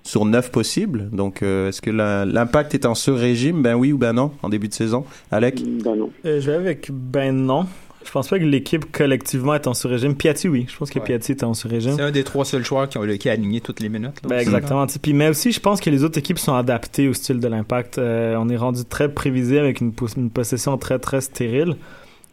[0.09, 1.11] sur neuf possibles.
[1.13, 3.61] Donc, euh, est-ce que l'Impact est en sur-régime?
[3.63, 5.63] Ben oui ou ben non en début de saison Alec?
[5.85, 6.11] Ben non.
[6.25, 7.67] Euh, je vais avec ben non.
[8.07, 10.15] Je pense pas que l'équipe collectivement est en sur-régime.
[10.15, 10.65] Piatti, oui.
[10.67, 11.05] Je pense que Ouais.
[11.05, 11.93] Piatti est en sur-régime.
[11.97, 14.23] C'est un des trois seuls joueurs qui, ont, qui a aligné toutes les minutes.
[14.23, 14.87] là, Ben exactement.
[15.03, 17.99] Puis, mais aussi, je pense que les autres équipes sont adaptées au style de l'impact.
[17.99, 19.93] Euh, on est rendu très prévisible avec une
[20.31, 21.75] possession très, très stérile.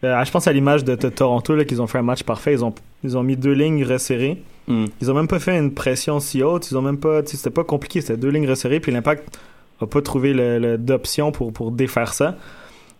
[0.03, 2.53] Euh, je pense à l'image de, de Toronto, là, qu'ils ont fait un match parfait.
[2.53, 4.41] Ils ont, ils ont mis deux lignes resserrées.
[4.67, 4.85] Hmm.
[5.01, 6.69] Ils ont même pas fait une pression si haute.
[6.71, 8.01] Ils ont même pas, c'était pas compliqué.
[8.01, 8.79] C'était deux lignes resserrées.
[8.79, 9.39] Puis l'impact
[9.81, 12.35] a pas trouvé le, le- d'option pour, pour défaire ça.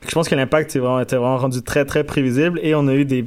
[0.08, 2.60] Je pense que l'impact est vraiment, était vraiment rendu très, très prévisible.
[2.64, 3.26] Et on a eu des,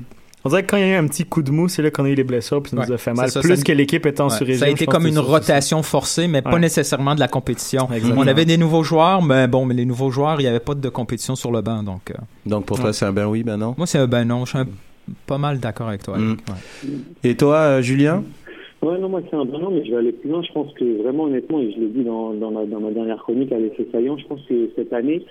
[0.48, 1.90] On dirait que quand il y a eu un petit coup de mou, c'est là
[1.90, 3.26] qu'on a eu les blessures, puis ça nous a fait mal.
[3.28, 4.60] c'est ça, Plus ça- que l'équipe étant Ouais, sur régime.
[4.60, 5.20] Ça a été comme une ça.
[5.20, 6.58] rotation forcée, mais pas Ouais.
[6.60, 7.86] nécessairement de la compétition.
[7.92, 8.22] Exactement.
[8.22, 10.74] On avait des nouveaux joueurs, mais bon, mais les nouveaux joueurs, il n'y avait pas
[10.74, 11.82] de compétition sur le banc.
[11.82, 12.14] Donc, euh,
[12.46, 13.74] Donc pour toi, c'est un ben oui, ben non?
[13.76, 14.44] moi, c'est un ben non.
[14.46, 14.66] Je suis un-
[15.26, 16.16] pas mal d'accord avec toi.
[16.16, 16.30] Mm.
[16.32, 16.90] Ouais.
[17.24, 18.24] Et toi, euh, Julien?
[18.80, 20.40] Ouais, non, moi c'est un bon an, mais je vais aller plus loin.
[20.46, 23.18] Je pense que vraiment, honnêtement, et je l'ai dit dans, dans, ma, dans ma dernière
[23.18, 25.24] chronique à l'effet saillant, je pense que cette année,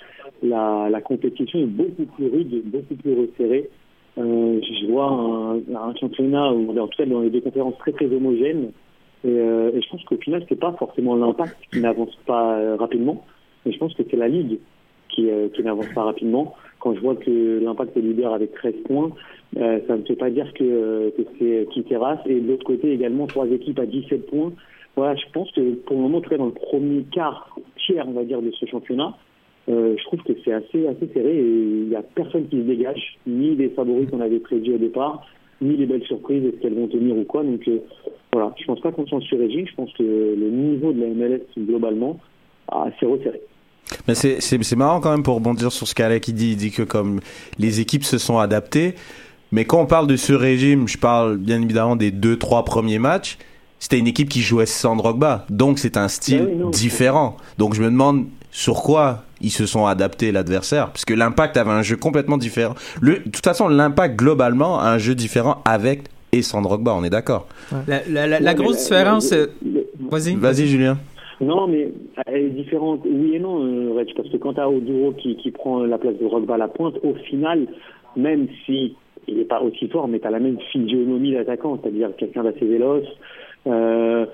[0.43, 3.69] la, la compétition est beaucoup plus rude, beaucoup plus resserrée.
[4.17, 8.05] Euh, je vois un, championnat, où, en tout cas dans les deux conférences, très très
[8.05, 8.71] homogènes.
[9.23, 12.75] Et, euh, et je pense qu'au final, c'est pas forcément l'impact qui n'avance pas euh,
[12.75, 13.25] rapidement,
[13.65, 14.59] mais je pense que c'est la ligue
[15.09, 16.55] qui, qui n'avance pas rapidement.
[16.79, 19.09] Quand je vois que l'impact est leader avec 13 points,
[19.55, 22.19] ça ne veut pas dire que, que c'est qui terrasse.
[22.27, 24.51] Et de l'autre côté, également, trois équipes à 17 points.
[24.95, 28.07] Voilà, je pense que pour le moment, en tout cas dans le premier quart, tiers,
[28.07, 29.15] on va dire, de ce championnat,
[29.69, 32.61] euh, je trouve que c'est assez, assez serré et il n'y a personne qui se
[32.61, 35.25] dégage, ni les favoris qu'on avait prévus au départ,
[35.61, 37.43] ni les belles surprises, est-ce qu'elles vont tenir ou quoi.
[37.43, 37.79] Donc euh,
[38.31, 41.07] voilà, je pense pas qu'on s'en sur régime, je pense que le niveau de la
[41.07, 42.19] MLS globalement
[42.69, 43.41] a assez resserré.
[44.07, 46.51] Mais c'est, marrant quand même pour rebondir sur ce qu'Alec dit.
[46.51, 47.19] Il dit que comme
[47.57, 48.95] les équipes se sont adaptées,
[49.51, 52.99] mais quand on parle de ce régime, je parle bien évidemment des deux, trois premiers
[52.99, 53.37] matchs.
[53.79, 57.37] C'était une équipe qui jouait sans Drogba, donc c'est un style Ah oui, non, différent.
[57.57, 58.25] Donc je me demande
[58.57, 62.73] sur quoi ils se sont adaptés l'adversaire, parce que l'impact avait un jeu complètement différent.
[63.01, 67.03] Le, de toute façon, l'impact globalement a un jeu différent avec et sans Drogba, on
[67.03, 67.47] est d'accord.
[67.87, 69.45] La, la- la- la Ouais, grosse différence, euh,
[70.11, 70.35] vas-y.
[70.35, 70.97] Vas-y Julien.
[71.39, 71.91] Non, mais
[72.25, 73.01] elle est différente.
[73.05, 75.99] Oui et non, euh, Reg, parce que quand tu as Oduro qui, qui prend la
[75.99, 77.67] place de Rogba à la pointe, au final,
[78.15, 78.95] même si
[79.27, 82.65] il n'est pas aussi fort, mais tu as la même physionomie d'attaquant, c'est-à-dire quelqu'un d'assez
[82.65, 83.05] véloce,
[83.67, 84.25] euh,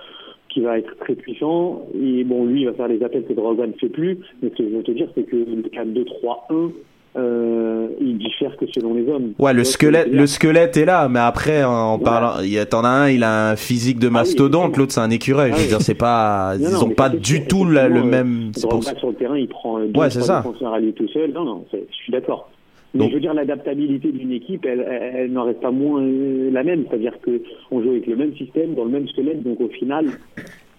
[0.54, 1.82] qui va être très puissant.
[2.00, 4.18] Et bon, lui, il va faire les appels que Drogba ne fait plus.
[4.42, 6.72] Mais ce que je veux te dire, c'est que le 4-2-3-1,
[7.16, 9.34] euh, il diffère que selon les hommes.
[9.40, 12.04] Ouais, le squelette, le squelette est là, mais après, en Ouais.
[12.04, 14.94] parlant, il y a, t'en as un, il a un physique de oui, mastodonte, l'autre
[14.94, 15.52] c'est un écureuil.
[15.54, 15.70] Ah je veux oui.
[15.70, 18.52] dire, c'est pas, Non, ils non, ont pas du tout le euh, même.
[18.62, 20.44] pour sur le terrain, il prend deux Ouais, c'est ça.
[20.74, 21.32] à lui tout seul.
[21.34, 22.50] Non, non, je suis d'accord.
[22.94, 26.02] Mais Donc- je veux dire, l'adaptabilité d'une équipe, elle, elle, elle n'en reste pas moins
[26.04, 26.86] euh, la même.
[26.90, 29.42] C'est-à-dire que on joue avec le même système, dans le même squelette.
[29.44, 30.06] Donc au final,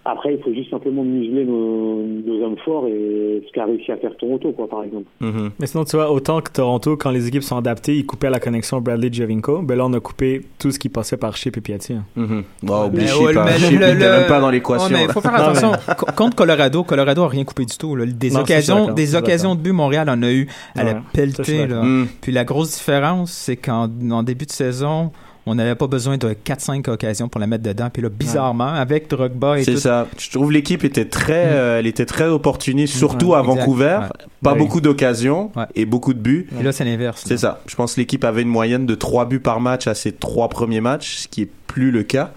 [0.05, 3.97] après, il faut juste simplement museler nos, nos hommes forts et ce qu'a réussi à
[3.97, 5.05] faire Toronto, quoi, par exemple.
[5.19, 5.49] Mhm.
[5.59, 8.39] Mais sinon, tu vois, autant que Toronto, quand les équipes sont adaptées, ils coupaient la
[8.39, 9.63] connexion Bradley-Javinko.
[9.63, 11.93] Ben là, on a coupé tout ce qui passait par Chip et Piatti.
[11.93, 12.05] hein.
[12.15, 12.43] Mhm.
[12.63, 13.45] Bon, oublie Mais Chip, ouais, hein.
[13.45, 14.95] mais Chip, le- il était le- même pas dans l'équation.
[14.95, 15.71] Ouais, il faut faire attention.
[15.97, 17.95] Co- Contre Colorado, Colorado a rien coupé du tout.
[17.95, 18.05] là.
[18.05, 21.65] Des Non, occasions, des occasions de but, Montréal en a eu à Ouais, la pelletée.
[21.67, 21.81] là.
[21.81, 22.07] Mhm.
[22.21, 25.11] Puis la grosse différence, c'est qu'en en début de saison,
[25.45, 27.89] on n'avait pas besoin de 4-5 occasions pour la mettre dedans.
[27.91, 30.07] Puis là, bizarrement, avec Drogba et C'est tout, ça.
[30.17, 33.41] Je trouve l'équipe était très, euh, elle était très opportuniste, surtout Ouais, à.
[33.41, 33.99] Vancouver.
[34.01, 34.25] Ouais.
[34.41, 36.47] Pas beaucoup d'occasions et beaucoup de buts.
[36.59, 37.23] Et là, c'est l'inverse.
[37.25, 37.61] C'est ça.
[37.67, 40.49] Je pense que l'équipe avait une moyenne de 3 buts par match à ses trois
[40.49, 42.31] premiers matchs, ce qui est plus le cas.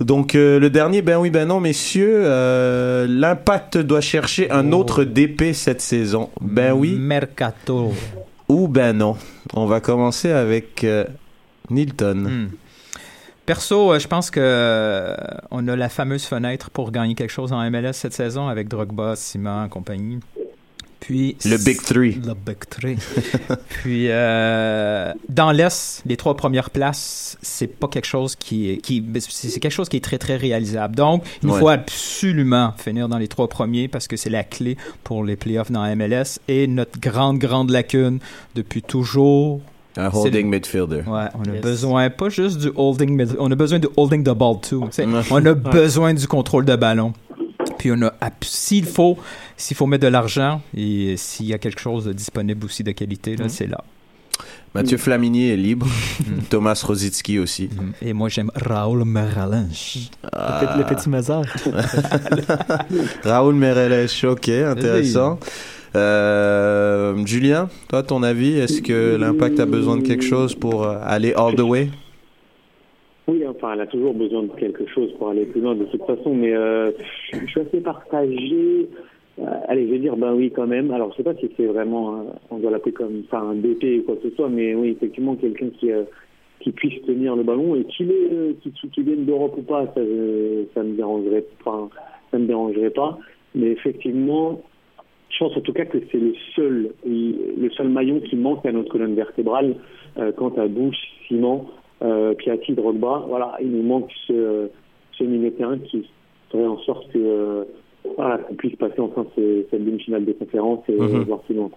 [0.00, 5.04] Donc euh, le dernier, ben oui, ben non, messieurs, euh, l'impact doit chercher un autre
[5.04, 6.30] DP cette saison.
[6.40, 7.92] Ben oui Mercato.
[8.48, 9.16] ou ben non.
[9.52, 11.04] On va commencer avec euh,
[11.70, 12.16] Nilton.
[12.16, 12.48] Hmm.
[13.46, 15.16] Perso, euh, je pense que euh,
[15.50, 19.16] on a la fameuse fenêtre pour gagner quelque chose en MLS cette saison avec Drogba,
[19.16, 20.20] Simon, compagnie.
[21.00, 22.20] Puis Le Big Three.
[22.24, 22.96] Le Big Three.
[23.70, 29.02] Puis euh, dans l'est, les trois premières places, c'est pas quelque chose qui est qui
[29.18, 30.94] c'est quelque chose qui est très très réalisable.
[30.94, 34.76] Donc, il nous faut absolument finir dans les trois premiers parce que c'est la clé
[35.02, 38.20] pour les playoffs dans MLS et notre grande grande lacune
[38.54, 39.60] depuis toujours
[39.96, 41.02] Un holding midfielder.
[41.06, 41.62] Ouais, on a Yes.
[41.62, 44.88] besoin pas juste du holding, mid- on a besoin de holding the ball too.
[45.30, 47.12] On a besoin du contrôle de ballon.
[47.78, 49.18] Puis on a, s'il faut,
[49.56, 52.92] s'il faut mettre de l'argent et s'il y a quelque chose de disponible aussi de
[52.92, 53.82] qualité, là, c'est là.
[54.74, 55.86] Mathieu Flamini est libre.
[56.50, 57.68] Thomas Rosicki aussi.
[58.00, 60.10] Et moi, j'aime Raoul Meralinch.
[60.32, 60.60] Ah.
[60.62, 61.42] Le, petit- le petit Mazar.
[63.24, 65.38] Raoul Mereles, ok, intéressant.
[65.96, 70.96] Euh, Julien, toi, ton avis, est-ce que l'impact a besoin de quelque chose pour euh,
[71.02, 71.88] aller all the way?
[73.26, 76.04] Oui, enfin, elle a toujours besoin de quelque chose pour aller plus loin de toute
[76.04, 76.92] façon, mais euh,
[77.32, 78.88] je suis assez partagé.
[79.40, 80.92] Euh, allez, je vais dire, ben oui, quand même.
[80.92, 84.02] Alors, je sais pas si c'est vraiment, on doit l'appeler comme ça un DP ou
[84.04, 85.90] quoi que ce soit, mais oui, effectivement, quelqu'un qui,
[86.60, 88.12] qui puisse tenir le ballon et qu'il
[88.62, 90.00] qu'il qu'il vienne d'Europe ou pas, ça,
[90.74, 91.88] ça me enfin,
[92.32, 93.18] me dérangerait pas.
[93.54, 94.60] Mais effectivement,
[95.30, 98.72] je pense en tout cas que c'est le seul, le seul maillon qui manque à
[98.72, 99.76] notre colonne vertébrale
[100.18, 100.96] euh, quant à Bush,
[101.28, 101.66] Simon,
[102.02, 103.24] euh, Piatti, Drogba.
[103.28, 104.68] Voilà, il nous manque ce,
[105.16, 106.08] ce milieu de terrain qui
[106.50, 107.64] ferait en sorte que euh,
[108.16, 111.22] voilà, qu'on puisse passer enfin ce- cette demi-finale de conférence et Mhm.
[111.24, 111.70] voir plus loin.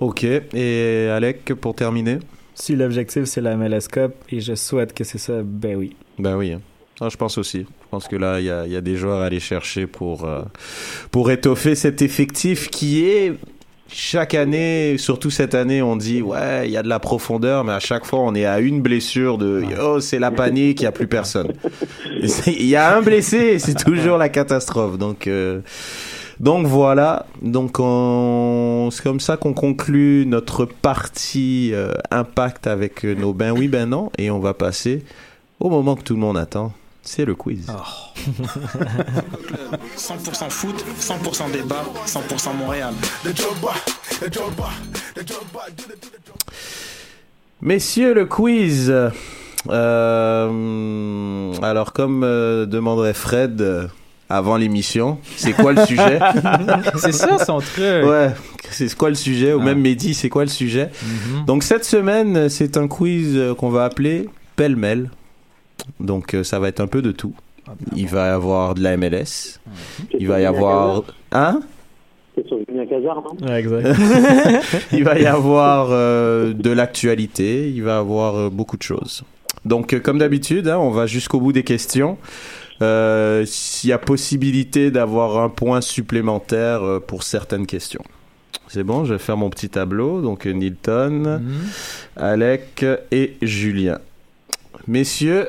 [0.00, 2.18] Ok, et Alec, pour terminer?
[2.54, 5.96] Si l'objectif c'est la MLS Cup et je souhaite que c'est ça, ben oui.
[6.18, 6.52] Ben oui.
[6.52, 6.60] hein.
[7.00, 7.60] Ah, je pense aussi.
[7.60, 9.86] Je pense que là, il y a, il y a des joueurs à aller chercher
[9.86, 10.42] pour, euh,
[11.10, 13.34] pour étoffer cet effectif qui est
[13.88, 17.72] chaque année, surtout cette année, on dit ouais, il y a de la profondeur, mais
[17.72, 20.88] à chaque fois, on est à une blessure de oh, c'est la panique, il n'y
[20.88, 21.52] a plus personne.
[22.46, 24.98] Il y a un blessé, c'est toujours la catastrophe.
[24.98, 25.60] Donc, euh,
[26.40, 27.26] donc voilà.
[27.42, 28.88] Donc on...
[28.90, 34.10] c'est comme ça qu'on conclut notre partie euh, impact avec nos ben oui, ben non,
[34.18, 35.04] et on va passer
[35.60, 36.72] au moment que tout le monde attend.
[37.08, 37.66] C'est le quiz.
[39.96, 42.92] 100% foot, 100% débat, 100% Montréal.
[47.62, 48.92] Messieurs, le quiz.
[49.68, 53.86] Euh, alors, comme euh, demanderait Fred euh,
[54.28, 56.18] avant l'émission, c'est quoi le sujet?
[56.96, 57.78] C'est ça son truc.
[58.04, 58.32] Ouais,
[58.70, 59.52] c'est quoi le sujet?
[59.52, 59.64] Ou Ah.
[59.64, 60.90] même Mehdi, c'est quoi le sujet?
[61.02, 61.44] Mhm.
[61.46, 65.10] Donc, cette semaine, c'est un quiz euh, qu'on va appeler pêle-mêle.
[66.00, 67.34] Donc, euh, ça va être un peu de tout.
[67.96, 69.58] Il va y avoir de la MLS.
[70.18, 71.02] Il va y avoir.
[71.32, 71.60] Hein?
[72.36, 73.46] C'est sur Julien Cazard, non?
[73.46, 73.86] Ouais, exact.
[74.92, 79.22] Il va y avoir euh, de l'actualité, il va y avoir euh, beaucoup de choses.
[79.64, 82.18] Donc, euh, comme d'habitude, hein, on va jusqu'au bout des questions.
[82.82, 88.04] Euh, S'il y a possibilité d'avoir un point supplémentaire euh, pour certaines questions.
[88.68, 90.20] C'est bon, je vais faire mon petit tableau.
[90.20, 91.54] Donc, Nilton, Mhm.
[92.16, 93.98] Alec et Julien.
[94.88, 95.48] Messieurs,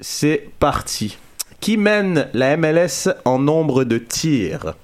[0.00, 1.18] c'est parti.
[1.60, 4.74] Qui mène la MLS en nombre de tirs?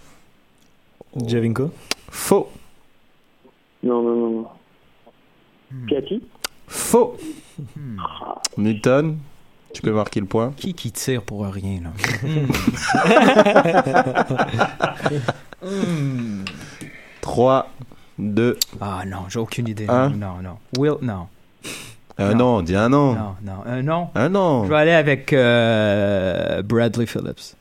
[1.25, 1.71] Javinko
[2.11, 2.51] Faux.
[3.83, 4.31] Non, non, non.
[4.43, 4.49] non.
[5.87, 6.23] Piatti
[6.67, 7.17] Faux.
[8.59, 9.17] Newton,
[9.73, 10.53] tu peux marquer le point.
[10.57, 11.93] Qui qui tire pour rien, là?
[15.63, 16.45] Hmm.
[17.21, 17.69] 3,
[18.19, 19.87] 2, Ah non, j'ai aucune idée.
[19.89, 20.11] Un.
[20.11, 20.59] Non, non.
[20.79, 21.29] Will, non.
[22.19, 22.37] Un Non.
[22.57, 23.15] non, dis un non.
[23.15, 23.53] Non, non.
[23.67, 24.09] Un non.
[24.15, 24.65] Un non.
[24.65, 27.57] Je vais aller avec euh, Bradley Phillips.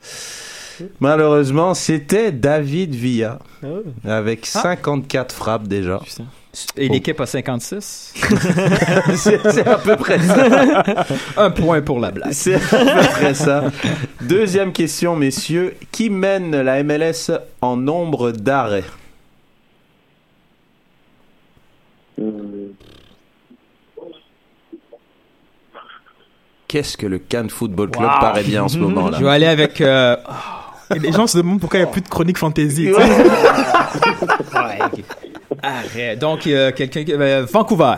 [1.00, 3.82] Malheureusement, c'était David Villa Oh.
[4.06, 4.60] avec Ah.
[4.62, 6.00] 54 frappes déjà.
[6.76, 6.92] Et Oh.
[6.92, 8.14] l'équipe a 56.
[9.16, 10.84] c'est c'est à peu près ça.
[11.36, 12.32] Un point pour la blague.
[12.32, 13.64] C'est à peu près ça.
[14.22, 15.76] Deuxième question, messieurs.
[15.92, 17.30] Qui mène la MLS
[17.60, 18.84] en nombre d'arrêts?
[22.18, 22.55] Euh,
[26.68, 28.20] Qu'est-ce que le Cannes Football Club Wow.
[28.20, 29.80] paraît bien en ce moment là Je vais aller avec.
[29.80, 30.16] euh,
[30.94, 32.92] Et les gens se demandent pourquoi il n'y a plus de chronique fantasy.
[32.92, 33.02] ouais.
[35.62, 36.18] Arrête.
[36.18, 37.04] Donc, euh, quelqu'un.
[37.04, 37.94] qui- euh, Vancouver.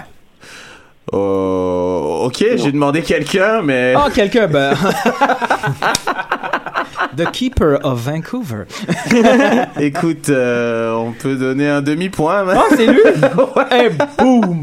[1.13, 4.75] Oh, ok, j'ai demandé quelqu'un, mais Ah, quelqu'un, ben.
[7.17, 8.65] The Keeper of Vancouver.
[9.81, 12.45] écoute, euh, on peut donner un demi-point.
[12.45, 13.01] mais- Ah, c'est lui?
[13.73, 14.63] Et boum!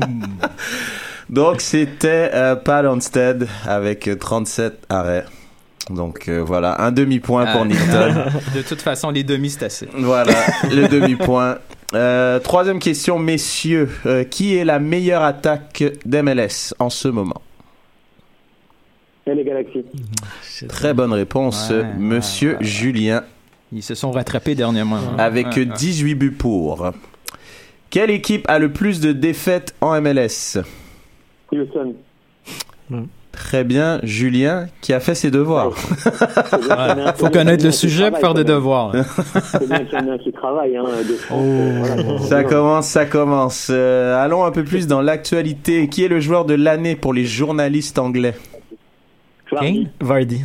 [1.29, 5.25] Donc c'était euh, Pat Onstead avec euh, 37 arrêts.
[5.89, 7.65] Donc euh, voilà, un demi-point pour Ah.
[7.65, 8.25] Nilton.
[8.55, 9.87] De toute façon, les demi, c'est assez.
[9.95, 11.57] voilà, le demi-point.
[11.93, 13.89] Euh, troisième question, messieurs.
[14.05, 17.41] Euh, qui est la meilleure attaque d'MLS en ce moment?
[19.27, 19.85] Les Galaxies.
[20.69, 22.63] Très bonne réponse, Ouais, monsieur ouais, ouais.
[22.63, 23.23] Julien,
[23.71, 24.99] Ils se sont rattrapés dernièrement.
[25.17, 25.65] avec Ouais, ouais.
[25.65, 26.91] 18 buts pour.
[27.89, 30.57] Quelle équipe a le plus de défaites en MLS
[31.51, 31.95] Houston.
[33.31, 35.71] Très bien, Julien, qui a fait ses devoirs.
[35.71, 37.13] Ouais.
[37.17, 38.93] Faut connaître le sujet pour faire des devoirs.
[38.95, 39.03] là.
[39.03, 41.41] C'est bien qu'il y en a un qui travaille, hein, de France.
[41.43, 42.19] euh, voilà.
[42.19, 43.67] Ça commence, ça commence.
[43.69, 45.89] Euh, allons un peu plus dans l'actualité.
[45.89, 48.35] Qui est le joueur de l'année pour les journalistes anglais?
[49.51, 49.89] Vardy.
[49.99, 50.41] Vardy.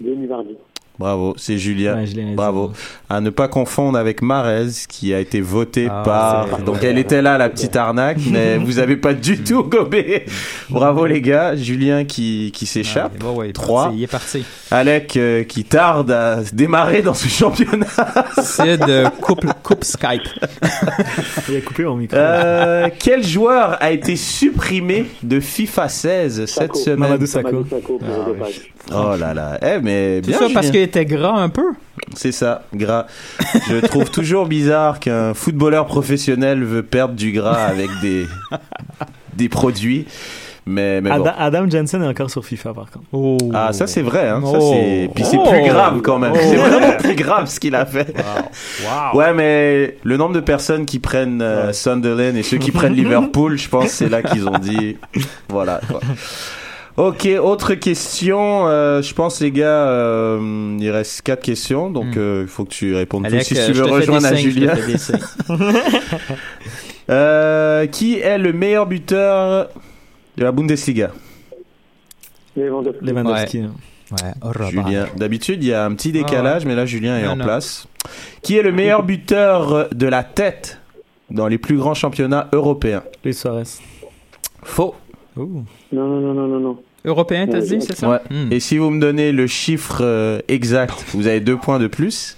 [0.00, 0.56] Denis Vardy.
[0.98, 1.96] Bravo, c'est Julien.
[1.96, 2.34] Ouais.
[2.34, 2.72] Bravo.
[3.10, 6.58] À ne pas confondre avec Marez, qui a été voté Ah, par.
[6.62, 10.24] Donc elle était là, la petite arnaque, mais vous avez pas du tout gobé.
[10.70, 11.54] Bravo les gars.
[11.54, 13.22] Julien qui, qui s'échappe.
[13.22, 13.84] Ouais, ouais, il est Trois.
[13.84, 14.44] parti, Il est parti.
[14.70, 17.86] Alec euh, qui tarde à se démarrer dans ce championnat.
[18.42, 20.22] C'est de coupe, coupe Skype.
[21.48, 22.16] Il a coupé mon micro.
[22.16, 26.78] Euh, quel joueur a été supprimé de FIFA 16 cette Sako.
[26.78, 28.48] semaine Mamadou Ah, ouais.
[28.94, 29.58] Oh là là.
[29.62, 30.38] Eh mais bien.
[30.38, 30.85] ça parce Julien.
[30.86, 31.72] Était gras un peu.
[32.14, 33.06] C'est ça, gras.
[33.68, 38.26] Je trouve toujours bizarre qu'un footballeur professionnel veut perdre du gras avec des
[39.34, 40.06] des produits.
[40.68, 41.16] Mais, mais bon.
[41.26, 43.04] Adam, Adam Jensen est encore sur FIFA par contre.
[43.12, 43.38] Oh.
[43.54, 44.40] Ah, ça c'est vrai, hein.
[44.44, 44.72] Ça, Oh.
[44.74, 45.10] c'est...
[45.14, 45.48] Puis c'est Oh.
[45.48, 46.32] plus grave quand même.
[46.34, 46.38] Oh.
[46.40, 48.12] C'est vraiment plus grave ce qu'il a fait.
[48.82, 49.16] Wow.
[49.18, 53.56] Ouais, mais le nombre de personnes qui prennent euh, Sunderland et ceux qui prennent Liverpool,
[53.58, 54.96] je pense que c'est là qu'ils ont dit
[55.48, 55.80] voilà.
[55.88, 56.00] Quoi.
[56.96, 58.66] Ok, autre question.
[58.68, 62.18] euh, je pense les gars, euh, il reste quatre questions, donc Hmm.
[62.18, 64.74] euh, il faut que tu répondes tout Alec, si euh, tu veux rejoindre à Julien.
[67.08, 69.68] Euh, qui est le meilleur buteur
[70.36, 71.12] de la Bundesliga?
[72.56, 73.04] Lewandowski.
[73.04, 73.58] Lewandowski.
[73.60, 73.68] Ouais,
[74.42, 74.70] oh, Robert.
[74.70, 75.06] Julien.
[75.16, 77.44] D'habitude, il y a un petit décalage, mais là, Julien est Non, en non.
[77.44, 77.86] place.
[78.42, 80.80] Qui est le meilleur buteur de la tête
[81.30, 83.04] dans les plus grands championnats européens?
[83.24, 83.62] Luis Suarez.
[84.64, 84.96] Faux.
[85.36, 85.62] Ouh.
[85.92, 86.78] Non, non, non, non, non, non.
[87.06, 88.10] Européen, t'as dit, c'est ça?
[88.10, 88.18] Ouais.
[88.30, 88.52] Hmm.
[88.52, 92.36] Et si vous me donnez le chiffre euh, exact, vous avez deux points de plus.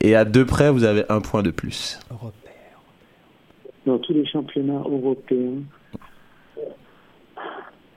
[0.00, 1.98] Et à deux près, vous avez un point de plus.
[3.84, 5.58] Dans tous les championnats européens.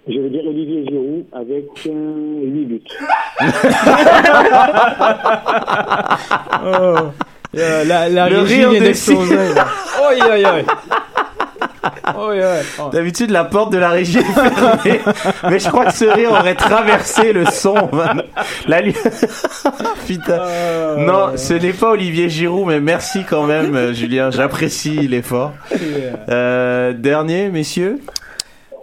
[0.09, 2.81] Je vais dire Olivier Giroud avec euh, 8 buts.
[7.55, 9.35] Euh, la la Le rire vient de d'exploser.
[12.17, 12.35] oi.
[12.79, 12.89] Oh.
[12.91, 14.99] D'habitude, la porte de la régie est fermée.
[15.49, 17.75] mais je crois que ce rire aurait traversé le son.
[18.67, 18.93] La lu-
[20.07, 20.39] Putain.
[20.97, 24.31] Non, ce n'est pas Olivier Giroud, mais merci quand même, euh, Julien.
[24.31, 25.53] J'apprécie l'effort.
[26.29, 27.99] Euh, dernier, messieurs.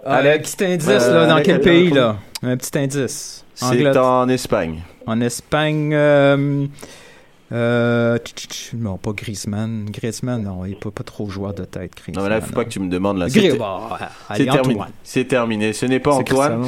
[0.05, 0.35] Ah, Alec.
[0.35, 2.17] un petit indice, Euh, là, dans Alec, quel pays, là?
[2.43, 3.43] Un petit indice.
[3.55, 4.81] C'est en Espagne.
[5.07, 5.93] En Espagne,
[7.51, 9.85] euh, tch, tch, tch, non, pas Griezmann.
[9.91, 12.23] Griezmann, non, il n'est pas, pas trop joueur de tête, Griezmann.
[12.23, 13.27] Non, mais là, il faut pas que tu me demandes là.
[13.27, 13.79] Bon,
[14.35, 14.81] C'est terminé.
[15.03, 15.73] C'est terminé.
[15.73, 16.65] Ce n'est pas Antoine.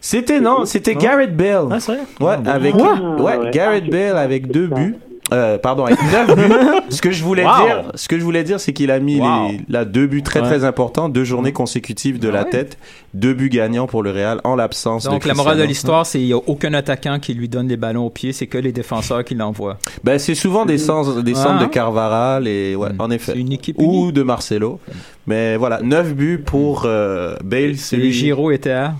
[0.00, 0.96] C'était non, c'était.
[0.96, 1.68] Garrett Bale.
[1.70, 2.02] Ah, c'est vrai?
[2.20, 2.94] Ouais, Ah, avec Quoi?
[2.94, 3.50] Ouais, Ah, ouais.
[3.52, 4.96] Garrett Ah, Bale avec deux buts.
[5.32, 6.54] Euh, pardon, avec neuf buts.
[6.90, 7.64] Ce que je voulais Wow.
[7.64, 9.48] dire, ce que je voulais dire, c'est qu'il a mis Wow.
[9.50, 10.46] les, là deux buts très Ouais.
[10.46, 12.50] très importants, deux journées consécutives de Ah la ouais.
[12.50, 12.76] tête,
[13.14, 16.18] deux buts gagnants pour le Real en l'absence de Donc, la morale de l'histoire, c'est
[16.18, 18.72] qu'il n'y a aucun attaquant qui lui donne les ballons au pied, c'est que les
[18.72, 19.78] défenseurs qui l'envoient.
[20.04, 23.00] Ben, c'est souvent des centres, des centres de Carvaral et ouais, Mm.
[23.00, 23.32] en effet.
[23.32, 24.80] C'est une équipe Ou de Marcelo.
[25.26, 27.70] Mais voilà, neuf buts pour euh, Bale.
[27.70, 28.12] Et Celui...
[28.12, 28.94] Giroud était à...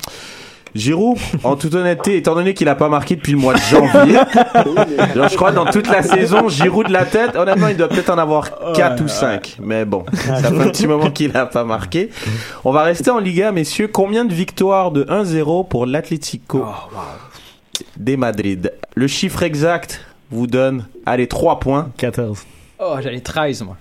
[0.75, 4.15] Giroud, en toute honnêteté, étant donné qu'il a pas marqué depuis le mois de janvier,
[5.15, 8.11] genre, je crois dans toute la saison, Giroud de la tête, honnêtement, il doit peut-être
[8.11, 9.59] en avoir 4 ou 5.
[9.63, 12.09] Mais bon, ça fait un petit moment qu'il a pas marqué.
[12.65, 13.89] On va rester en Liga, messieurs.
[13.89, 16.65] Combien de victoires de 1-0 pour l'Atlético
[17.97, 18.73] des Madrid?
[18.95, 20.01] Le chiffre exact
[20.31, 21.91] vous donne, allez, 3 points.
[21.99, 22.47] 14.
[22.79, 23.77] Oh, j'allais 13, moi.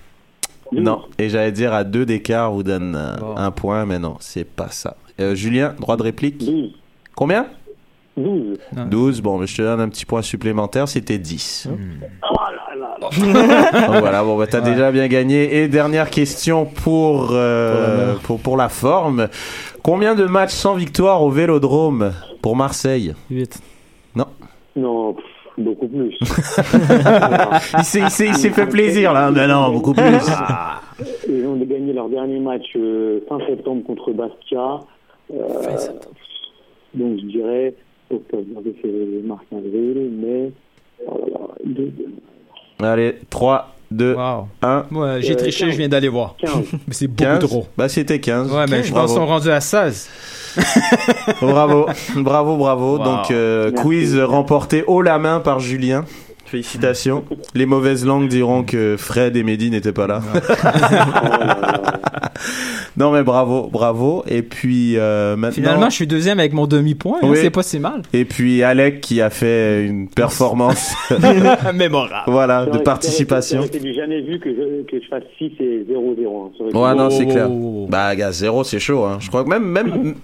[0.72, 3.36] Non, et j'allais dire à 2 d'écart vous donne euh, Bon.
[3.36, 4.96] un point, mais non, c'est pas ça.
[5.20, 6.38] Euh, Julien, droit de réplique?
[6.38, 6.72] 12.
[7.22, 7.46] Combien?
[8.16, 8.58] 12.
[8.76, 8.84] Non.
[8.86, 11.68] 12, bon, mais je te donne un petit point supplémentaire, c'était 10.
[11.70, 13.86] Oh là là là.
[13.86, 15.58] Donc voilà, bon, bah, t'as déjà bien gagné.
[15.58, 19.28] Et dernière question pour, euh, pour, pour la forme.
[19.84, 22.12] Combien de matchs sans victoire au Vélodrome
[22.42, 23.14] pour Marseille?
[23.30, 23.62] 8.
[24.74, 25.24] Non, pff,
[25.58, 26.18] beaucoup plus.
[27.78, 30.02] Il s'est, il fait plaisir là, mais non, beaucoup plus.
[31.28, 34.80] Ils ont gagné leur dernier match euh, fin septembre contre Bastia.
[35.32, 35.76] Euh,
[36.94, 37.74] donc je dirais
[38.10, 40.52] octobre, novembre, février, mars, avril, mai.
[41.06, 42.06] Oh là là, deux, deux,
[42.86, 44.48] Allez, 3, 2, Wow.
[44.62, 46.34] 1, Moi, j'ai Euh, triché, je viens d'aller voir.
[46.38, 46.52] 15.
[46.72, 47.38] Mais c'est beaucoup 15.
[47.40, 47.66] trop.
[47.76, 48.52] Bah, c'était 15.
[48.52, 49.06] Ouais, mais je pense Bravo.
[49.08, 50.10] qu'ils sont rendus à 16.
[51.40, 51.86] Bravo,
[52.16, 52.98] bravo, bravo.
[52.98, 53.04] Wow.
[53.04, 56.04] Donc, euh, quiz remporté haut la main par Julien.
[56.44, 57.24] Félicitations.
[57.54, 60.20] Les mauvaises langues diront que Fred et Mehdi n'étaient pas là.
[62.96, 64.22] Non, mais bravo, bravo.
[64.28, 65.54] Et puis, euh, maintenant.
[65.54, 67.18] Finalement, je suis deuxième avec mon demi-point.
[67.22, 67.38] hein, Oui.
[67.40, 68.02] C'est pas si mal.
[68.12, 70.94] Et puis, Alec qui a fait une performance,
[71.74, 72.24] Mémorable.
[72.30, 73.62] voilà, Ça de participation.
[73.80, 76.50] Du jamais vu que je, que je fasse 6 et 0-0.
[76.50, 76.78] hein.
[76.78, 77.30] Ouais, non, c'est Oh.
[77.32, 77.48] clair.
[77.88, 79.18] Bah, gars, zéro, c'est chaud, hein.
[79.20, 80.14] Je crois que même, même,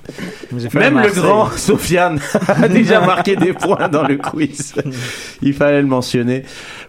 [0.74, 4.74] Même le grand Sofiane a déjà marqué des points dans le quiz.
[5.42, 6.42] Il fallait le mentionner.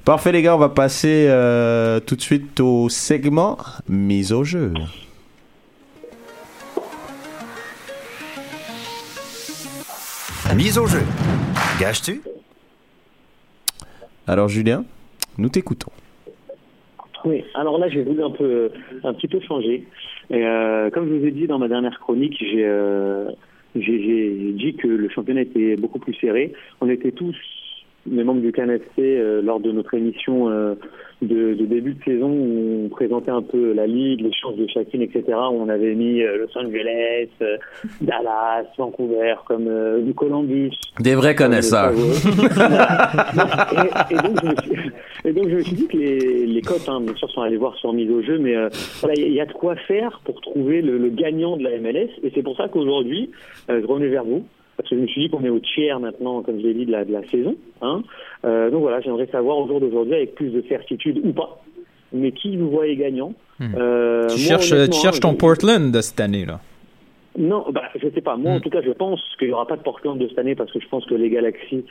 [0.05, 3.57] Parfait les gars, on va passer euh, tout de suite au segment
[3.87, 4.73] mise au jeu.
[10.55, 11.01] Mise au jeu.
[11.79, 12.21] Gages-tu?
[14.27, 14.83] Alors Julien,
[15.37, 15.91] nous t'écoutons.
[17.23, 18.71] Oui, alors là, j'ai voulu un peu,
[19.03, 19.85] un petit peu changer.
[20.29, 23.29] Et, euh, comme je vous ai dit dans ma dernière chronique, j'ai, euh,
[23.75, 26.53] j'ai, j'ai dit que le championnat était beaucoup plus serré.
[26.81, 27.35] On était tous,
[28.11, 30.75] les membres du CanFC, euh, lors de notre émission euh,
[31.21, 34.67] de, de début de saison, où on présentait un peu la ligue, les chances de
[34.67, 35.23] chacune, etc.
[35.29, 37.27] Où on avait mis euh, Los Angeles,
[38.01, 39.69] Dallas, Vancouver, comme
[40.03, 40.71] du Columbus.
[40.99, 41.91] Des vrais connaisseurs.
[41.91, 41.95] et,
[44.13, 44.91] et donc, je me suis,
[45.25, 47.57] et donc je me suis dit que les, les cotes, hein, bien sûr, sont allées
[47.57, 48.69] voir sur mise au jeu, mais euh,
[49.01, 51.57] voilà, il y, a- il y a de quoi faire pour trouver le, le gagnant
[51.57, 52.09] de la MLS.
[52.23, 53.29] Et c'est pour ça qu'aujourd'hui,
[53.69, 54.43] euh, je revenais vers vous,
[54.79, 56.85] parce que je me suis dit qu'on est au tiers maintenant, comme je l'ai dit,
[56.85, 57.55] de la, de la saison.
[57.81, 58.01] Hein.
[58.45, 61.61] Euh, donc voilà, j'aimerais savoir au jour d'aujourd'hui, avec plus de certitude ou pas,
[62.13, 63.33] mais qui vous voyez gagnant.
[63.59, 63.73] Hmm.
[63.77, 66.61] Euh, Tu moi, cherches, tu cherches ton je- Portland de cette année, là.
[67.37, 68.37] non, bah, je sais pas.
[68.37, 68.61] Moi, en Mm.
[68.61, 70.79] tout cas, je pense qu'il n'y aura pas de Portland de cette année parce que
[70.79, 71.83] je pense que les Galaxies,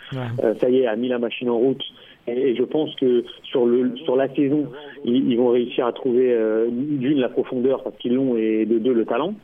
[0.42, 1.82] euh, ça y est, a mis la machine en route.
[2.26, 4.66] Et, et je pense que sur le sur la saison,
[5.04, 8.78] ils, ils vont réussir à trouver euh, d'une la profondeur parce qu'ils l'ont et de
[8.78, 9.34] deux le talent.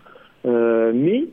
[0.47, 1.24] Euh, mais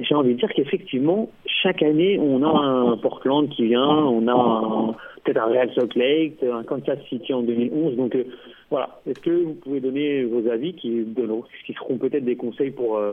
[0.00, 4.94] j'ai envie de dire qu'effectivement, chaque année, on a un Portland qui vient, on a
[5.24, 7.96] peut-être un Real Salt Lake, un Kansas City en 2011.
[7.96, 8.24] Donc euh,
[8.70, 12.70] voilà, est-ce que vous pouvez donner vos avis qui, donneront- qui seront peut-être des conseils
[12.70, 13.12] pour, euh,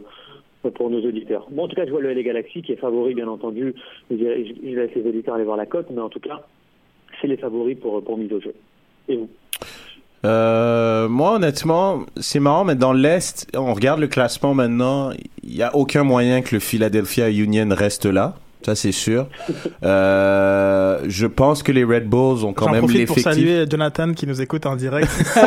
[0.74, 1.48] pour nos auditeurs?
[1.52, 3.74] Bon, en tout cas, je vois le LA Galaxy qui est favori, bien entendu.
[4.10, 6.42] Je laisse les auditeurs aller voir la cote, mais en tout cas,
[7.22, 8.54] c'est les favoris pour, pour mise au jeu.
[9.10, 9.30] Et vous?
[10.26, 15.12] Euh, moi, honnêtement, c'est marrant, mais dans l'Est, on regarde le classement maintenant,
[15.44, 18.36] il n'y a aucun moyen que le Philadelphia Union reste là.
[18.66, 19.28] Ça, c'est sûr.
[19.82, 24.12] Euh, je pense que les Red Bulls ont quand J'en même profite pour saluer Jonathan
[24.14, 25.08] qui nous écoute en direct.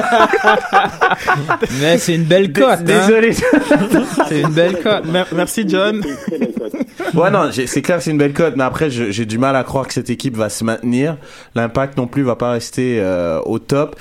[1.80, 2.64] Mais c'est une belle cote.
[2.64, 2.82] hein.
[2.82, 3.32] Désolé.
[4.28, 5.04] C'est une belle cote.
[5.06, 6.02] Mer- Merci John.
[7.14, 9.36] Ouais, non, j'ai- c'est clair que c'est une belle cote, mais après, je- j'ai du
[9.38, 11.16] mal à croire que cette équipe va se maintenir.
[11.54, 13.96] L'impact non plus va pas rester euh, au top.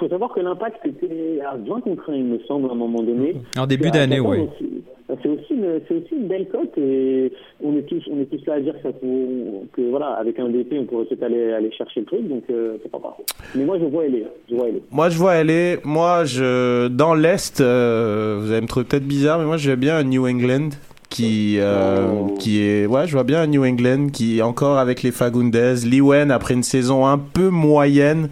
[0.00, 2.76] Il faut savoir que l'impact était à 20 contre 1, il me semble, à un
[2.76, 3.36] moment donné.
[3.58, 4.38] En début d'année, oui.
[4.40, 4.82] aussi.
[5.22, 7.32] C'est aussi, une, c'est aussi une belle cote et
[7.62, 10.38] on est tous, on est tous là à dire que, ça peut- que voilà, avec
[10.38, 13.24] un DP, on pourrait peut-être aller, aller chercher le truc, donc euh, c'est pas parfait.
[13.56, 14.24] Mais moi, je vois aller.
[14.48, 14.80] Je vois aller.
[14.92, 15.78] Moi, je vois aller.
[15.84, 19.96] Moi, je dans l'est, euh, vous allez me trouver peut-être bizarre, mais moi, j'ai bien
[19.96, 20.70] un New England
[21.10, 25.02] qui euh, qui est ouais, je vois bien un New England qui est encore avec
[25.02, 25.54] les Fagundes.
[25.84, 28.30] Liwen après une saison un peu moyenne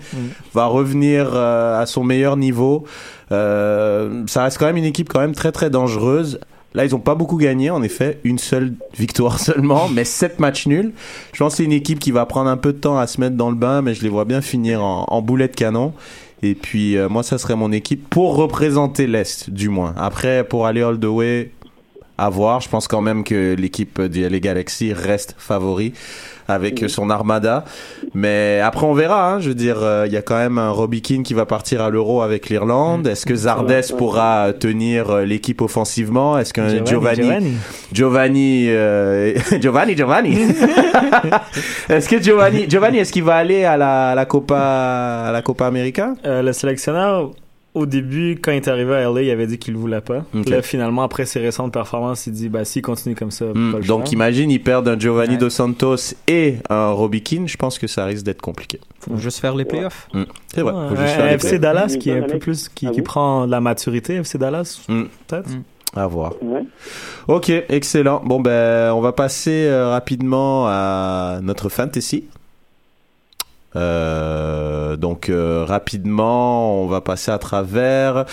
[0.54, 2.84] va revenir euh, à son meilleur niveau.
[3.32, 6.40] Euh, ça reste quand même une équipe quand même très très dangereuse.
[6.74, 10.66] Là, ils ont pas beaucoup gagné, en effet, une seule victoire seulement, mais sept matchs
[10.66, 10.92] nuls.
[11.32, 13.20] Je pense que c'est une équipe qui va prendre un peu de temps à se
[13.20, 15.94] mettre dans le bain, mais je les vois bien finir en, en boulet de canon.
[16.42, 19.94] Et puis, euh, moi, ça serait mon équipe pour représenter l'Est, du moins.
[19.96, 21.50] Après, pour aller all the way,
[22.18, 22.60] à voir.
[22.60, 25.92] Je pense quand même que l'équipe du LA Galaxy reste favori
[26.50, 27.64] avec son armada.
[28.14, 29.34] Mais après, on verra.
[29.34, 29.40] hein.
[29.40, 31.82] Je veux dire, euh, il y a quand même un Robbie Keane qui va partir
[31.82, 33.06] à l'Euro avec l'Irlande.
[33.06, 36.38] Est-ce que Zardes pourra tenir euh, l'équipe offensivement?
[36.38, 37.56] Est-ce qu'un Giovanni, Giovanni,
[37.92, 40.38] Giovanni, euh, Giovanni, Giovanni.
[41.90, 45.42] est-ce que Giovanni, Giovanni, est-ce qu'il va aller à la, à la Copa, à la
[45.42, 46.14] Copa América?
[46.24, 47.30] Euh, le sélectionneur,
[47.78, 50.24] au début, quand il est arrivé à LA, il avait dit qu'il ne voulait pas.
[50.46, 53.78] Là, finalement, après ses récentes performances, il dit bah, s'il continue comme ça, Hmm, pas
[53.78, 54.12] le Donc choix.
[54.14, 57.48] imagine, ils perdent un Giovanni Dos Santos et un Robbie Keane.
[57.48, 58.80] Je pense que ça risque d'être compliqué.
[59.00, 60.08] Faut juste faire les playoffs.
[60.12, 60.24] Hmm,
[60.54, 60.72] C'est vrai.
[60.72, 61.58] Ouais, faut juste faire les FC.
[61.58, 65.04] Dallas qui est un peu plus, qui, vous prend de la maturité, FC Dallas, Hmm,
[65.26, 65.48] peut-être.
[65.96, 66.34] à voir.
[66.42, 66.64] Ouais.
[67.28, 68.22] Ok, excellent.
[68.24, 72.24] Bon ben, on va passer euh, rapidement à notre fantasy.
[73.76, 78.24] Euh, donc euh, rapidement, on va passer à travers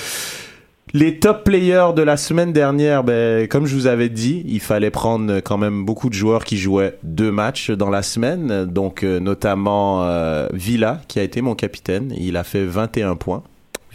[0.93, 3.03] les top players de la semaine dernière.
[3.03, 6.57] Ben, comme je vous avais dit, il fallait prendre quand même beaucoup de joueurs qui
[6.57, 8.65] jouaient deux matchs dans la semaine.
[8.65, 10.07] Donc euh, notamment
[10.53, 12.13] Villa, qui a été mon capitaine.
[12.17, 13.43] Il a fait 21 points.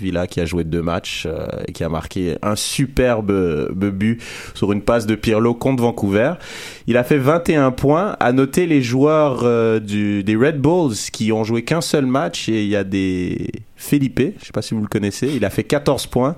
[0.01, 4.23] Villa qui a joué deux matchs euh, et qui a marqué un superbe but
[4.55, 6.35] sur une passe de Pirlo contre Vancouver.
[6.87, 8.17] Il a fait 21 points.
[8.21, 12.63] À noter les joueurs euh, des Red Bulls qui ont joué qu'un seul match et
[12.63, 13.51] il y a des
[13.83, 16.37] Felipe, je sais pas si vous le connaissez, il a fait 14 points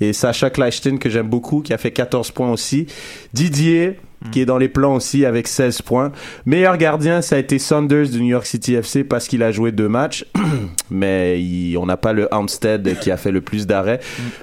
[0.00, 2.86] et Sacha Kleisten que j'aime beaucoup qui a fait 14 points aussi.
[3.32, 3.98] Didier
[4.30, 6.12] qui est dans les plans aussi avec 16 points.
[6.46, 9.72] Meilleur gardien, ça a été Saunders du New York City FC parce qu'il a joué
[9.72, 10.24] deux matchs,
[10.92, 13.98] mais il- on n'a pas le Armstead qui a fait le plus d'arrêts.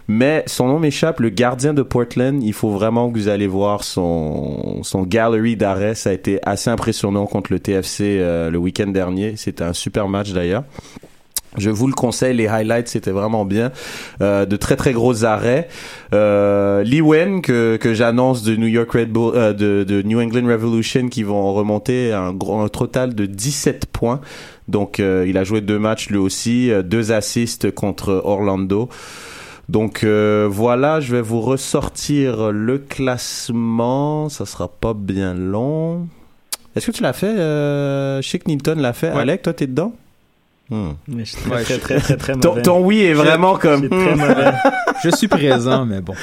[0.10, 2.43] Mais son nom m'échappe, le gardien de Portland.
[2.43, 5.95] Il faut vraiment que vous allez voir son son gallery d'arrêts.
[5.95, 9.36] Ça a été assez impressionnant contre le TFC euh, le week-end dernier.
[9.38, 10.66] C'était un super match d'ailleurs.
[11.60, 13.72] Je vous le conseille, les highlights c'était vraiment bien,
[14.22, 15.68] Euh, de très très gros arrêts.
[16.14, 20.20] Euh, Lee Wen que que j'annonce de New York Red Bull, euh, de, de New
[20.20, 24.22] England Revolution qui vont remonter un gros un total de 17 points.
[24.68, 28.88] Donc il a joué deux matchs lui aussi, deux assists contre Orlando.
[29.70, 34.28] Donc euh, voilà, je vais vous ressortir le classement.
[34.28, 36.07] Ça sera pas bien long.
[36.76, 39.12] Est-ce que tu l'as fait euh, Newton l'a fait.
[39.12, 39.22] Ouais.
[39.22, 39.93] Alec, toi t'es dedans?
[40.70, 40.91] Hmm.
[41.07, 42.61] Mais je suis très, Ouais, très, je- très, très, très Ton, mauvais.
[42.61, 43.84] ton oui est vraiment comme.
[43.84, 44.51] Je suis très mauvais.
[45.03, 46.13] Je suis présent, mais bon.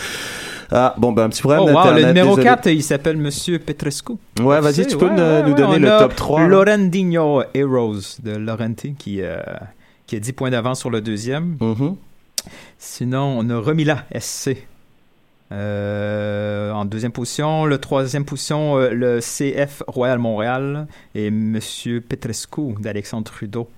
[0.70, 2.42] Ah, bon, ben, un petit problème Oh, wow, le numéro désolé.
[2.44, 4.12] 4, il s'appelle Monsieur Petrescu.
[4.40, 6.40] Ouais, vas-y, tu peux ouais, nous, ouais, nous ouais, donner on le top 3.
[6.42, 6.46] là.
[6.48, 9.38] Laurentino Heroes de Laurenti qui, euh,
[10.06, 11.56] qui a 10 points d'avance sur le deuxième.
[11.60, 11.96] Mhm.
[12.78, 14.66] Sinon, on a Remila SC.
[15.52, 22.74] euh, en deuxième position, le troisième position, euh, le CF Royal Montréal et Monsieur Petrescu
[22.80, 23.68] d'Alexandre Trudeau.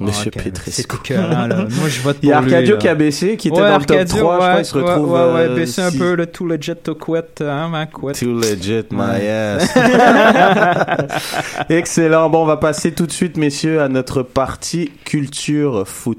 [0.00, 0.70] Monsieur Ah, Petrescu.
[0.70, 1.56] C'est écœurant, là.
[1.56, 3.68] Moi, je vote Il y pour a Arcadio lui, qui a baissé, qui était Ouais,
[3.68, 4.32] dans le top Arcadio, 3.
[4.32, 5.10] je crois ouais, qu'il se retrouve.
[5.12, 7.88] Ouais, ouais, ouais, euh, baisser un si- peu le tout legit to quit, hein, man,
[7.92, 8.12] quit.
[8.12, 9.28] Too legit, my Ouais.
[9.28, 9.74] ass.
[11.68, 12.30] Excellent.
[12.30, 16.18] Bon, on va passer tout de suite, messieurs, à notre partie culture foot.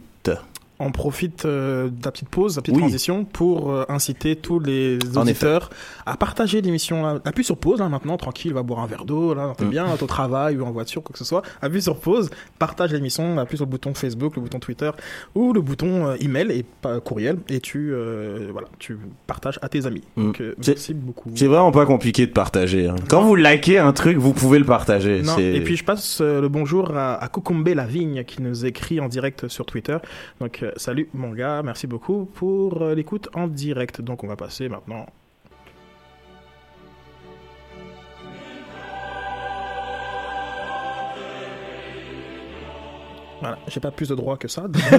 [0.80, 2.82] On profite euh, de la petite pause, de la petite Oui.
[2.82, 5.70] transition pour euh, inciter tous les auditeurs
[6.06, 7.06] à partager l'émission.
[7.26, 9.70] Appuie sur pause là maintenant, tranquille, va boire un verre d'eau, là, t'es Mm.
[9.70, 11.42] bien, ton travail ou en voiture, quoi que ce soit.
[11.62, 14.90] Appuie sur pause, partage l'émission, appuie sur le bouton Facebook, le bouton Twitter
[15.36, 19.70] ou le bouton euh, email et pas courriel et tu euh, voilà, tu partages à
[19.70, 20.04] tes amis.
[20.18, 20.62] Donc euh, Mm.
[20.62, 21.32] C'est- merci beaucoup.
[21.36, 22.88] C'est vraiment pas compliqué de partager.
[22.88, 22.96] hein.
[23.10, 25.22] Quand vous likez un truc, vous pouvez le partager.
[25.22, 29.08] Non, et puis je passe le bonjour à, à Cucumbe Lavigne qui nous écrit en
[29.08, 29.98] direct sur Twitter.
[30.40, 34.02] Donc salut mon gars, merci beaucoup pour euh, l'écoute en direct.
[34.02, 35.06] Donc on va passer maintenant.
[43.42, 44.64] Voilà, j'ai pas plus de droits que ça.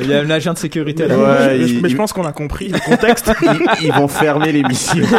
[0.00, 1.18] Il y a un agent de sécurité là.
[1.18, 3.30] Ouais, mais, il- mais je pense qu'on a compris le contexte.
[3.42, 5.04] ils, ils vont fermer l'émission.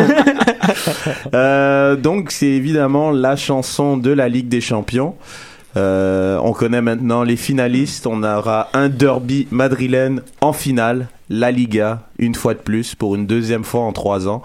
[1.34, 5.16] Euh, donc c'est évidemment la chanson de la Ligue des Champions.
[5.78, 8.08] Euh, on connaît maintenant les finalistes.
[8.08, 13.28] On aura un derby madrilène en finale, la Liga, une fois de plus pour une
[13.28, 14.42] deuxième fois en trois ans.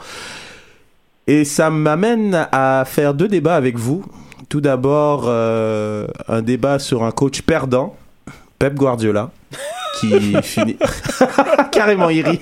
[1.27, 4.05] Et ça m'amène à faire deux débats avec vous.
[4.49, 7.97] Tout d'abord, euh, un débat sur un coach perdant,
[8.59, 9.31] Pep Guardiola,
[10.03, 10.77] qui finit
[11.73, 12.41] carrément il rit.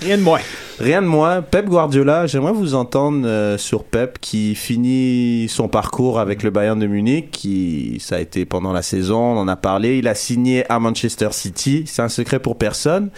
[0.00, 0.40] Rien de moins.
[0.78, 1.42] Rien de moins.
[1.42, 6.78] Pep Guardiola, j'aimerais vous entendre euh, sur Pep qui finit son parcours avec le Bayern
[6.78, 10.14] de Munich, qui ça a été pendant la saison, on en a parlé, il a
[10.14, 13.10] signé à Manchester City, c'est un secret pour personne.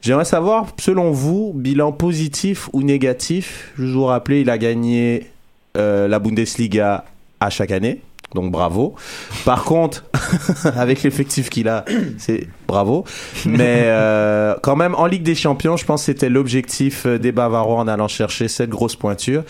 [0.00, 3.72] J'aimerais savoir, selon vous, bilan positif ou négatif?
[3.76, 5.26] Je vous rappelle, il a gagné
[5.76, 7.04] euh, la Bundesliga
[7.40, 8.00] à chaque année.
[8.34, 8.94] Donc bravo.
[9.44, 10.04] Par contre,
[10.76, 11.84] avec l'effectif qu'il a,
[12.18, 13.04] c'est bravo.
[13.46, 17.32] Mais euh, quand même, en Ligue des Champions, je pense que c'était l'objectif euh, des
[17.32, 19.44] Bavarois en allant chercher cette grosse pointure.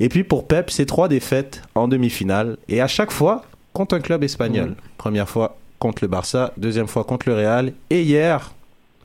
[0.00, 2.56] Et puis pour Pep, c'est trois défaites en demi-finale.
[2.68, 3.42] Et à chaque fois,
[3.72, 4.74] contre un club espagnol.
[4.98, 7.72] Première fois contre le Barça, deuxième fois contre le Real.
[7.90, 8.52] Et hier,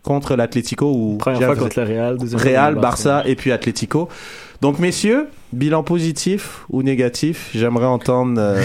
[0.04, 0.92] contre l'Atlético.
[0.92, 4.10] ou Première fois contre le Real, deuxième Real, le Barça et puis Atlético.
[4.62, 8.62] Donc messieurs, bilan positif ou négatif J'aimerais entendre euh,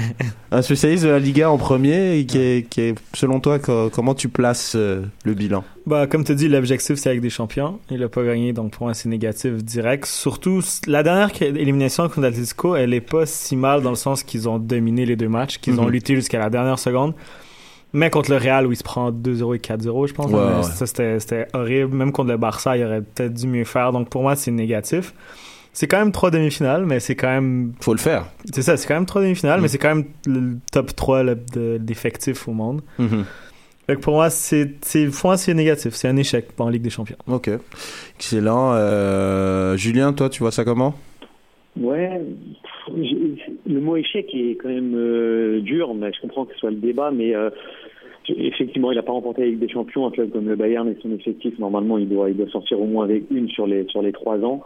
[0.52, 3.90] un spécialiste de la Liga en premier et qui est, qui est selon toi co-
[3.90, 5.64] comment tu places euh, le bilan?
[5.86, 7.78] Bah, comme tu dis, l'objectif c'est avec des champions.
[7.90, 10.06] Il a pas gagné, donc pour moi c'est négatif direct.
[10.06, 14.48] Surtout, la dernière élimination contre l'Atlético, elle est pas si mal dans le sens qu'ils
[14.48, 15.90] ont dominé les deux matchs, qu'ils ont Mhm.
[15.90, 17.14] lutté jusqu'à la dernière seconde.
[17.96, 20.32] Mais contre le Real, où il se prend 2-0 et 4-0, je pense.
[20.34, 20.62] Hein.
[20.64, 21.94] Ça, c'était horrible.
[21.96, 23.92] Même contre le Barça, il aurait peut-être dû mieux faire.
[23.92, 25.14] Donc pour moi, c'est négatif.
[25.74, 27.72] C'est quand même trois demi-finales, mais c'est quand même.
[27.80, 28.26] Faut le faire.
[28.52, 31.34] C'est ça, c'est quand même trois demi-finales, mais c'est quand même le top 3 là,
[31.34, 32.80] de- d'effectifs au monde.
[33.86, 35.92] Fait que pour moi, c'est, c'est, pour moi, c'est négatif.
[35.94, 37.16] C'est un échec en Ligue des Champions.
[37.26, 37.50] Ok,
[38.16, 38.72] excellent.
[38.74, 40.94] Euh, Julien, toi, tu vois ça comment?
[41.76, 42.20] Ouais,
[43.66, 46.76] le mot échec est quand même euh, dur, mais je comprends que ce soit le
[46.76, 47.50] débat, mais euh,
[48.28, 50.96] effectivement, il n'a pas remporté la Ligue des Champions, un club comme le Bayern et
[51.02, 54.02] son effectif, normalement, il doit, il doit sortir au moins avec une sur les, sur
[54.02, 54.62] les trois ans.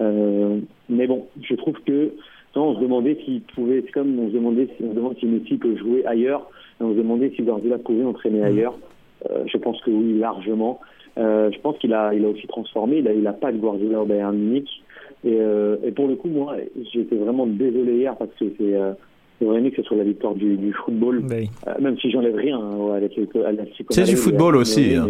[0.00, 2.12] Euh, mais bon, je trouve que
[2.56, 5.16] non, on se demandait s'il pouvait, c'est comme on se demandait si on se demande
[5.18, 6.48] si Messi peut jouer ailleurs,
[6.80, 8.74] et on se demandait si Guardiola pouvait entraîner ailleurs.
[9.30, 10.80] Euh, je pense que oui, largement.
[11.16, 12.98] Euh, je pense qu'il a, il a aussi transformé.
[12.98, 14.68] Il a, il a pas de Guardiola au Bayern Munich.
[15.24, 16.56] Et, euh, et pour le coup, moi,
[16.92, 18.92] j'étais vraiment désolé hier parce que c'est, euh,
[19.40, 21.22] que ce soit la victoire du, du football.
[21.32, 23.00] Euh, même si j'enlève rien hein,
[23.90, 25.06] C'est du football aussi, hein.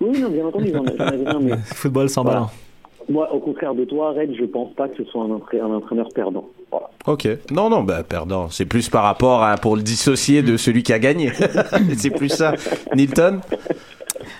[0.00, 2.40] Oui, non, bien entendu, j'en j'enlève rien, mais football sans Voilà.
[2.40, 2.50] ballon.
[3.10, 5.74] Moi, au contraire de toi, Red, je pense pas que ce soit un, entra- un
[5.74, 6.48] entraîneur perdant.
[6.70, 6.90] Voilà.
[7.06, 7.28] Ok.
[7.50, 8.48] Non, non, bah, perdant.
[8.50, 11.32] C'est plus par rapport à pour le dissocier de celui qui a gagné.
[11.96, 12.54] c'est plus ça.
[12.94, 13.40] Nilton?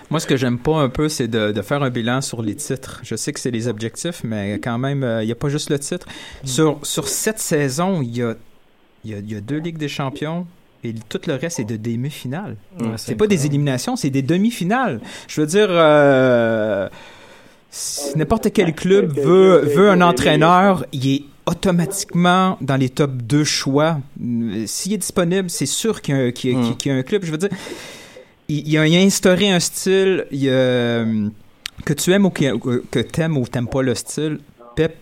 [0.09, 2.55] Moi, ce que j'aime pas un peu, c'est de, de faire un bilan sur les
[2.55, 2.99] titres.
[3.03, 5.69] Je sais que c'est les objectifs, mais quand même, euh, il n'y a pas juste
[5.69, 6.07] le titre.
[6.43, 8.35] Sur, sur cette saison, il y a,
[9.05, 10.45] y, a, il y a deux Ligues des Champions.
[10.83, 12.55] Et tout le reste, c'est de demi-finales.
[12.79, 14.99] Ouais, c'est pas des éliminations, c'est des demi-finales.
[15.27, 16.89] Je veux dire, euh,
[17.71, 23.43] si n'importe quel club veut, veut un entraîneur, il est automatiquement dans les top 2
[23.43, 23.99] choix.
[24.65, 26.75] S'il est disponible, c'est sûr qu'il y, a un- qu'il y a- Mm.
[26.77, 27.23] qu'il y a un club.
[27.25, 27.49] Je veux dire,
[28.49, 31.05] il, il a, il a instauré un style il a,
[31.85, 34.39] que tu aimes ou que, que t'aimes ou t'aimes pas le style.
[34.75, 34.95] Pep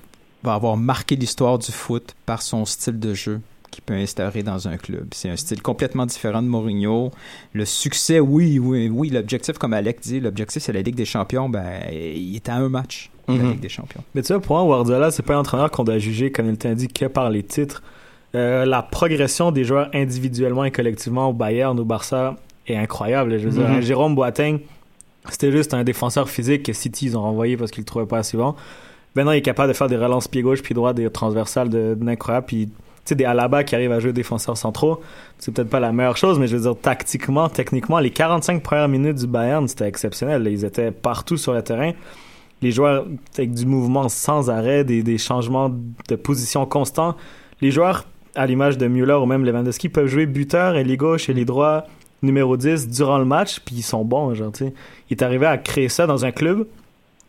[0.43, 3.41] va avoir marqué l'histoire du foot par son style de jeu
[3.71, 5.07] qu'il peut instaurer dans un club.
[5.13, 7.11] C'est un style complètement différent de Mourinho.
[7.53, 9.09] Le succès, oui, oui, oui.
[9.09, 11.49] L'objectif, comme Alec dit, l'objectif c'est la Ligue des Champions.
[11.49, 13.51] Ben, il est à un match de la Mhm.
[13.51, 14.03] Ligue des Champions.
[14.15, 16.57] Mais tu vois, pour moi, Guardiola, c'est pas un entraîneur qu'on doit juger, comme il
[16.57, 17.83] t'a dit, que par les titres.
[18.35, 22.35] Euh, la progression des joueurs individuellement et collectivement au Bayern, au Barça,
[22.67, 23.39] est incroyable.
[23.39, 23.81] Je veux dire, Mhm.
[23.81, 24.59] Jérôme Boateng,
[25.29, 28.19] c'était juste un défenseur physique que City, ils ont renvoyé parce qu'ils le trouvaient pas
[28.19, 28.55] assez bon.
[29.15, 31.95] Maintenant, il est capable de faire des relances pied gauche, pied droit, des transversales de,
[31.99, 32.45] d'incroyable.
[32.45, 32.71] Puis, tu
[33.09, 35.01] sais, des Alaba qui arrivent à jouer défenseurs centraux,
[35.37, 38.87] c'est peut-être pas la meilleure chose, mais je veux dire, tactiquement, techniquement, les 45 premières
[38.87, 40.47] minutes du Bayern, c'était exceptionnel.
[40.49, 41.91] Ils étaient partout sur le terrain.
[42.61, 43.05] Les joueurs
[43.37, 47.15] avec du mouvement sans arrêt, des, des changements de position constants.
[47.61, 48.05] Les joueurs,
[48.35, 51.45] à l'image de Müller ou même Lewandowski, peuvent jouer buteur, et les gauche et les
[51.45, 51.85] droits
[52.21, 54.73] numéro 10 durant le match, puis ils sont bons, genre, tu sais.
[55.09, 56.67] Il est arrivé à créer ça dans un club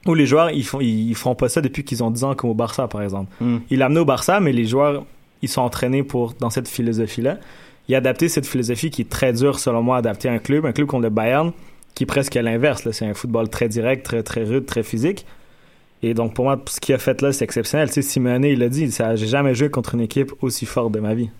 [0.06, 2.50] où les joueurs, ils font, ils font pas ça depuis qu'ils ont 10 ans, comme
[2.50, 3.32] au Barça, par exemple.
[3.40, 3.58] Mm.
[3.70, 5.04] Il l'a amené au Barça, mais les joueurs,
[5.42, 7.38] ils sont entraînés pour, dans cette philosophie-là.
[7.88, 10.66] Il a adapté cette philosophie qui est très dure, selon moi, à adapter un club,
[10.66, 11.52] un club comme le Bayern,
[11.94, 12.88] qui est presque à l'inverse.
[12.92, 15.26] C'est un football très direct, très, très rude, très physique.
[16.02, 17.90] Et donc, pour moi, ce qu'il a fait là, c'est exceptionnel.
[17.90, 21.14] Tu sais, il l'a dit, j'ai jamais joué contre une équipe aussi forte de ma
[21.14, 21.30] vie.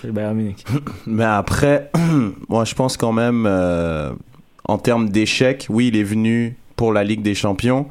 [0.00, 0.64] que Le Bayern Munich.
[1.06, 1.90] Mais après,
[2.48, 4.12] moi je pense quand même, euh,
[4.64, 7.86] en termes d'échec, oui, il est venu pour la Ligue des Champions.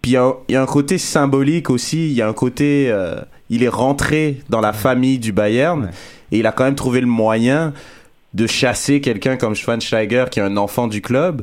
[0.00, 2.32] Puis il y, a- il y a un côté symbolique aussi, il y a un
[2.32, 5.90] côté, euh, il est rentré dans la famille du Bayern
[6.32, 7.72] et il a quand même trouvé le moyen
[8.32, 11.42] de chasser quelqu'un comme Schweinsteiger qui est un enfant du club.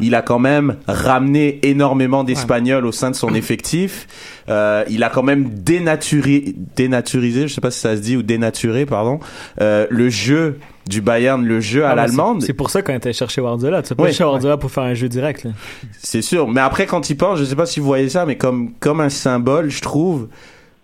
[0.00, 4.08] Il a quand même ramené énormément d'Espagnols au sein de son effectif.
[4.48, 8.24] Euh, il a quand même dénaturé, dénaturisé, je sais pas si ça se dit, ou
[8.24, 9.20] dénaturé, pardon,
[9.60, 12.42] euh, le jeu du Bayern, le jeu à Ah, l'allemande.
[12.42, 13.82] c'est- pour ça qu'on était chercher Guardiola.
[13.82, 15.46] Tu sais pas chercher Guardiola pour faire un jeu direct.
[16.02, 16.48] C'est sûr.
[16.48, 19.00] Mais après, quand il pense, je sais pas si vous voyez ça, mais comme, comme
[19.00, 20.26] un symbole, je trouve,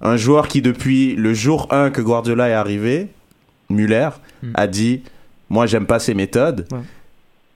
[0.02, 3.08] un joueur qui, depuis le jour 1 que Guardiola est arrivé,
[3.68, 4.08] Muller,
[4.42, 4.52] Hmm.
[4.54, 5.02] a dit
[5.50, 6.66] Moi, j'aime pas ses méthodes.
[6.72, 6.78] Ouais.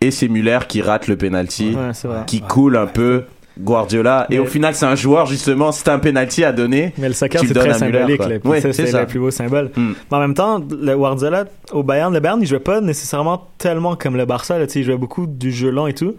[0.01, 1.93] Et c'est Muller qui rate le penalty, Ouais,
[2.27, 3.25] qui coule un peu
[3.59, 4.27] Guardiola.
[4.31, 6.93] Et Mais- au final, c'est un joueur, justement, c'est un penalty à donner.
[6.99, 8.21] Mais le soccer, c'est très symbolique.
[8.61, 9.01] c'est c'est ça.
[9.03, 9.71] le plus beau symbole.
[9.77, 9.93] Hmm.
[10.11, 13.95] Mais en même temps, le Guardiola, au Bayern, le Bayern, il jouait pas nécessairement tellement
[13.97, 14.59] comme le Barça.
[14.59, 16.17] Là, tu sais, il jouait beaucoup du jeu long et tout.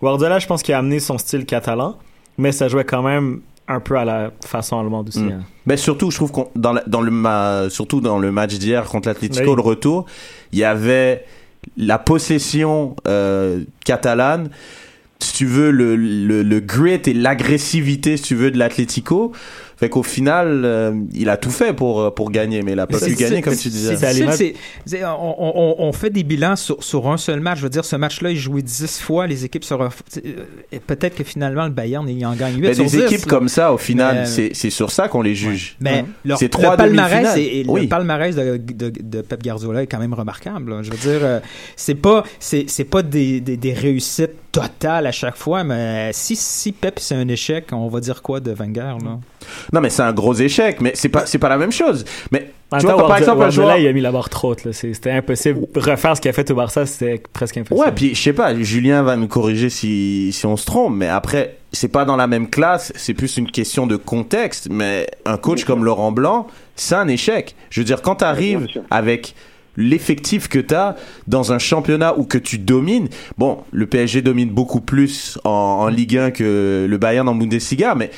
[0.00, 1.96] Guardiola, je pense qu'il a amené son style catalan,
[2.38, 5.20] mais ça jouait quand même un peu à la façon allemande aussi.
[5.20, 5.32] Mm.
[5.32, 5.40] hein.
[5.66, 8.84] Mais surtout, je trouve qu'on dans, la- dans le ma- surtout dans le match d'hier
[8.84, 9.56] contre l'Atlético, Oui.
[9.56, 10.06] le retour,
[10.52, 11.24] il y avait
[11.76, 14.48] la possession euh, catalane,
[15.20, 19.32] si tu veux le, le, le grit et l'agressivité, si tu veux, de l'Atlético.
[19.78, 22.86] Fait qu'au final, euh, il a tout fait pour euh, pour gagner, mais il a
[22.88, 23.96] pas pu gagner comme tu disais.
[23.96, 24.54] c'est difficile, c'est-
[24.86, 27.58] c'est- on, on- on fait des bilans sur, sur un seul match.
[27.58, 30.80] Je veux dire, ce match-là, il jouait 10 fois, les équipes se ref- euh, et
[30.80, 33.30] Peut-être que finalement, le Bayern, il en gagne 8 Mais sur des 10, équipes là.
[33.30, 35.76] comme ça, au final, Mais- c'est c'est sur ça qu'on les juge.
[35.80, 37.38] Mais leur- c'est le trois palmarès, demi-finales.
[37.38, 37.82] et, et Oui.
[37.82, 40.70] le palmarès de, de, de Pep Guardiola est quand même remarquable.
[40.72, 40.82] là.
[40.82, 41.40] Je veux dire,
[41.76, 46.34] c'est pas c'est c'est pas des, des, des réussites totales à chaque fois, mais si
[46.34, 49.18] si Pep c'est un échec, on va dire quoi de Wenger là?
[49.72, 52.04] Non, mais c'est un gros échec, mais c'est pas c'est pas la même chose.
[52.32, 54.64] Mais tu vois, par exemple un joueur il a mis la barre trop haute.
[54.64, 54.72] là.
[54.72, 55.60] C'était impossible.
[55.74, 57.86] Refaire ce qu'il a fait au Barça, c'était presque impossible.
[57.86, 61.08] Ouais, puis je sais pas, Julien va nous corriger si, si on se trompe, mais
[61.08, 65.36] après, c'est pas dans la même classe, c'est plus une question de contexte, mais un
[65.36, 66.46] coach comme Laurent Blanc,
[66.76, 67.54] c'est un échec.
[67.70, 69.34] Je veux dire, quand t'arrives avec
[69.76, 70.96] l'effectif que t'as
[71.26, 73.08] dans un championnat où que tu domines,
[73.38, 77.94] bon, le PSG domine beaucoup plus en, en Ligue 1 que le Bayern en Bundesliga,
[77.94, 78.10] mais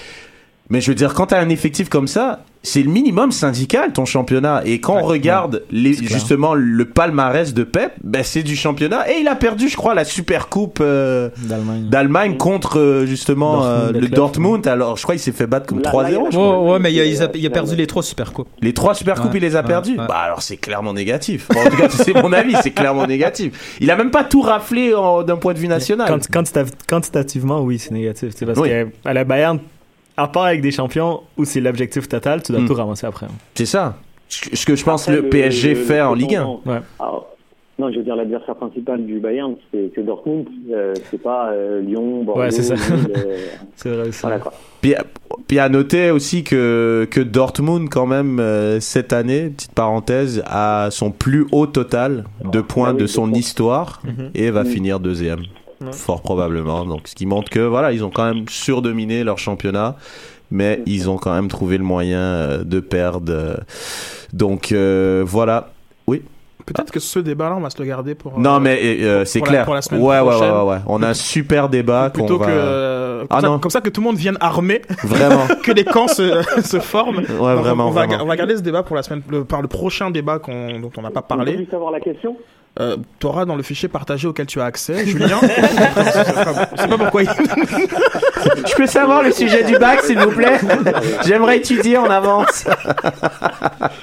[0.70, 3.92] mais je veux dire, quand tu as un effectif comme ça, c'est le minimum syndical
[3.94, 4.60] ton championnat.
[4.66, 9.10] Et quand on regarde les, justement le palmarès de Pep, ben c'est du championnat.
[9.10, 11.30] Et il a perdu, je crois, la Super Coupe euh,
[11.88, 12.36] D'Allemagne.
[12.36, 14.08] contre euh, justement Dortmund, euh, le.
[14.08, 14.66] Dortmund.
[14.66, 16.02] Alors, je crois qu'il s'est fait battre comme Là- 3-0.
[16.02, 16.62] là, il y a- je crois.
[16.62, 18.48] Ouais, ouais, mais il a, il a- il a perdu les trois super coupes.
[18.60, 19.92] Les trois Super Coupes, Ouais, il les a ouais, perdus.
[19.98, 20.06] ouais.
[20.06, 21.48] Bah alors c'est clairement négatif.
[21.52, 23.78] Bon, en tout cas, c'est mon avis, c'est clairement négatif.
[23.80, 24.92] Il a même pas tout raflé
[25.26, 26.06] d'un point de vue national.
[26.06, 28.34] Quanti- quantitative- quantitativement, oui, c'est négatif.
[28.36, 28.68] C'est parce Oui.
[28.68, 29.58] que à la Bayern,
[30.22, 32.66] à part avec des champions où c'est l'objectif total, tu dois Hmm.
[32.66, 33.26] tout ramasser après.
[33.54, 33.96] C'est ça.
[34.28, 36.42] Ce que je pense Après, le, PSG fait en Ligue 1.
[36.44, 36.80] prétendant- Ouais.
[37.00, 37.26] Alors,
[37.80, 42.22] non, je veux dire, l'adversaire principal du Bayern, c'est Dortmund, euh, c'est pas euh, Lyon,
[42.24, 42.42] Bordeaux.
[42.42, 42.74] Ouais, c'est ça.
[42.74, 43.38] Euh,
[43.76, 44.20] C'est vrai aussi.
[44.20, 44.38] voilà.
[44.82, 44.94] Puis,
[45.48, 50.88] puis à noter aussi que, que Dortmund, quand même, euh, cette année, petite parenthèse, a
[50.90, 53.38] son plus haut total de points Ah oui, de de son points.
[53.38, 54.30] histoire Mhm.
[54.34, 55.40] et va finir deuxième.
[55.82, 55.92] Ouais.
[55.92, 56.84] Fort probablement.
[56.84, 59.96] Donc, ce qui montre que, voilà, ils ont quand même surdominé leur championnat,
[60.50, 63.32] mais ils ont quand même trouvé le moyen euh, de perdre.
[63.32, 63.56] euh.
[64.32, 65.70] Donc, euh, voilà.
[66.06, 66.22] Oui.
[66.66, 68.34] Peut-être que ce débat-là, on va se le garder pour.
[68.34, 69.64] euh, Non, mais euh, c'est la- clair.
[69.64, 70.52] pour la semaine ouais, ouais, ouais, prochaine.
[70.54, 70.78] ouais, ouais.
[70.86, 72.46] On a un super débat Plutôt va.
[72.46, 72.50] que.
[72.52, 73.58] euh, Ah comme, ça, non.
[73.58, 75.46] comme ça que tout le monde vienne armé, Vraiment.
[75.64, 77.18] que les camps se, se forment.
[77.18, 78.22] Ouais, Donc, vraiment, on, va, vraiment.
[78.22, 81.02] on va garder ce débat pour la semaine, le, par le prochain débat dont on
[81.02, 81.56] n'a pas parlé.
[81.56, 82.36] juste savoir la question?
[82.80, 85.38] Euh, tu auras dans le fichier partagé auquel tu as accès, Julien.
[85.42, 87.22] Je sais pas pourquoi.
[87.22, 87.28] il-
[88.66, 90.58] Je peux savoir le sujet du bac, s'il vous plaît?
[91.26, 92.64] J'aimerais étudier en avance.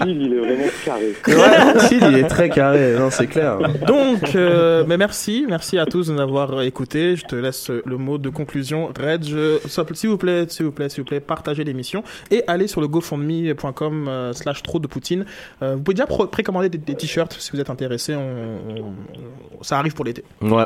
[0.01, 1.15] Phil, il est vraiment carré.
[1.27, 3.57] Ouais, il est très carré, non, c'est clair.
[3.85, 7.15] Donc, euh, mais merci, merci à tous de nous avoir écoutés.
[7.15, 8.89] Je te laisse le mot de conclusion.
[8.99, 9.57] Red, je-
[9.93, 12.87] s'il vous plaît, s'il vous plaît, s'il vous plaît, partagez l'émission et allez sur le
[12.87, 15.25] gofundme.com euh, slash trop de Poutine.
[15.61, 18.15] Euh, vous pouvez déjà précommander des, des t-shirts si vous êtes intéressé.
[18.15, 20.23] On, on- ça arrive pour l'été.
[20.41, 20.65] Ouais.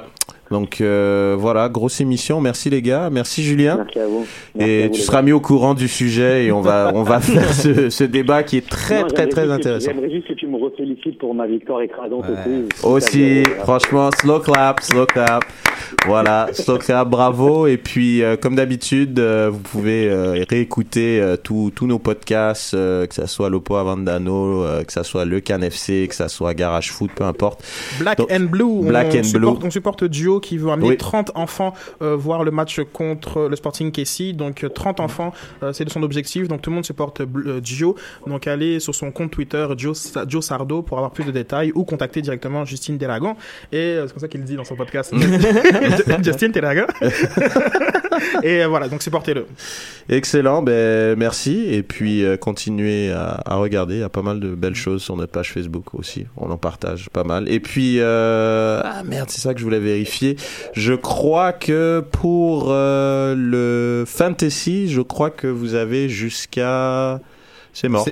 [0.49, 2.41] Donc euh, voilà, grosse émission.
[2.41, 3.78] Merci les gars, merci Julien.
[3.78, 4.26] Merci à vous.
[4.56, 5.22] Merci à Et vous, tu seras gars.
[5.24, 8.58] mis au courant du sujet et on va on va faire ce, ce débat qui
[8.58, 9.91] est très Non, très très intéressant.
[9.91, 12.68] J'aimerais juste que tu me refélicites pour ma victoire écrasante quiz.
[12.84, 13.64] Aussi, Voilà.
[13.64, 15.45] franchement, slow clap, slow clap.
[16.06, 17.68] Voilà, slow clap, bravo.
[17.68, 22.74] Et puis, euh, comme d'habitude, euh, vous pouvez euh, réécouter euh, tous tous nos podcasts,
[22.74, 26.28] euh, que ça soit Lopo Avandano, euh, que ça soit Le Can FC, que ça
[26.30, 27.64] soit Garage Foot, peu importe.
[28.00, 28.82] Black Donc, and Blue.
[28.86, 29.68] Black on and supporte, Blue.
[29.68, 30.98] On supporte Duo qui veut amener Oui.
[30.98, 34.34] 30 enfants euh, voir le match contre le Sporting Casey.
[34.34, 36.48] Donc euh, 30 enfants, euh, c'est son objectif.
[36.48, 37.96] Donc tout le monde supporte euh, Gio.
[38.28, 41.84] Donc allez sur son compte Twitter Sa- Gio Sardo pour avoir plus de détails ou
[41.84, 43.36] contacter directement Justine Delagan.
[43.72, 45.14] Et c'est comme ça qu'il dit dans son podcast.
[46.24, 46.86] Justine Delagan.
[48.44, 49.46] Et voilà, donc supportez-le.
[50.10, 51.66] Excellent, ben merci.
[51.74, 53.96] Et puis euh, continuez à, à regarder.
[53.96, 56.26] Il y a pas mal de belles choses sur notre page Facebook aussi.
[56.38, 57.50] On en partage pas mal.
[57.50, 60.36] Et puis euh, ah merde, c'est ça que je voulais vérifier.
[60.74, 67.20] Je crois que pour euh, le fantasy, je crois que vous avez jusqu'à
[67.74, 68.08] c'est mort.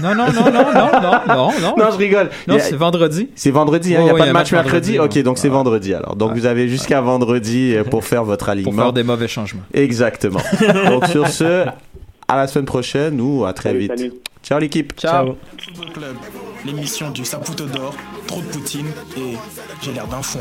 [0.00, 1.74] Non, non, non, non, non, non, non, non.
[1.76, 2.30] Non, je rigole.
[2.46, 3.28] Non, c'est vendredi.
[3.34, 4.98] C'est vendredi, hein, il n'y a pas de match match mercredi.
[4.98, 6.14] ok, donc c'est vendredi alors.
[6.16, 8.82] Donc vous avez jusqu'à vendredi euh, pour faire votre Pour alignement.
[8.84, 9.62] faire des mauvais changements.
[9.74, 10.40] Exactement.
[10.88, 11.66] donc sur ce,
[12.30, 13.98] à la semaine prochaine ou à très Salut, vite.
[13.98, 14.12] salut.
[14.42, 14.92] Ciao l'équipe.
[14.96, 15.36] Ciao.
[15.58, 16.16] Football Club,
[16.64, 17.94] l'émission du Saputo d'or,
[18.26, 19.34] trop de Poutine et
[19.82, 20.38] j'ai l'air d'un fond.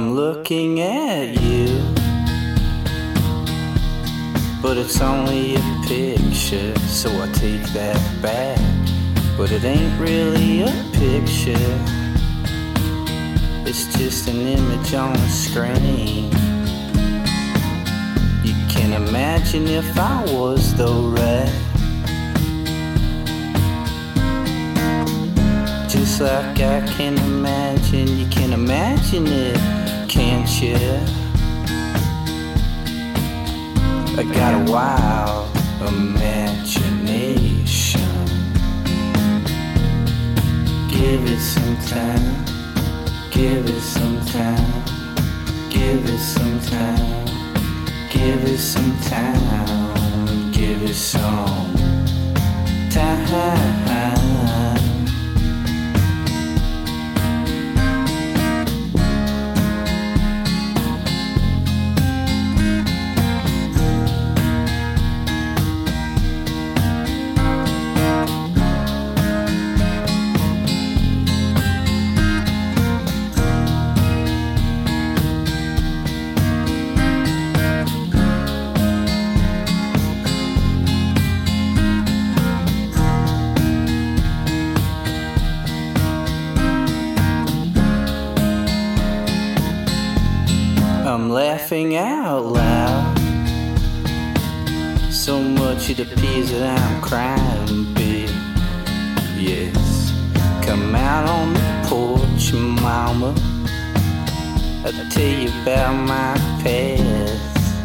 [0.00, 1.66] I'm looking at you,
[4.62, 8.58] but it's only a picture, so I take that back.
[9.36, 11.76] But it ain't really a picture,
[13.68, 16.30] it's just an image on a screen.
[18.42, 21.52] You can imagine if I was the red.
[25.90, 29.58] Just like I can imagine, you can imagine it,
[30.10, 30.74] can't you?
[34.18, 35.48] I got a wild
[35.86, 38.00] imagination.
[40.90, 42.44] Give it some time,
[43.30, 44.82] give it some time,
[45.70, 47.26] give it some time,
[48.10, 51.72] give it some time, give it some
[52.90, 54.89] time.
[95.90, 98.30] Much it appears that I'm crying, babe.
[99.36, 100.12] Yes,
[100.64, 103.34] come out on the porch, mama.
[104.84, 107.82] I'll tell you about my past.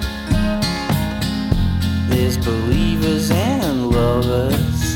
[2.08, 4.96] There's believers and lovers,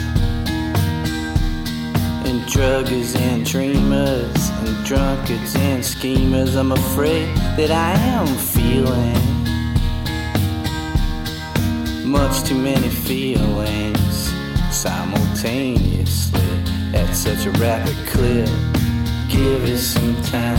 [2.27, 6.55] and druggers and dreamers, and drunkards and schemers.
[6.55, 9.18] I'm afraid that I am feeling
[12.09, 14.33] Much too many feelings
[14.71, 16.41] simultaneously
[16.95, 18.49] at such a rapid clip.
[19.29, 20.57] Give it some time.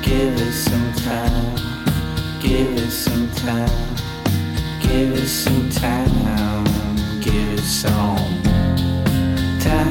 [0.00, 1.56] Give it some time.
[2.40, 3.68] Give it some time.
[4.80, 6.64] Give it some time.
[7.20, 8.08] Give it some
[9.60, 9.90] time.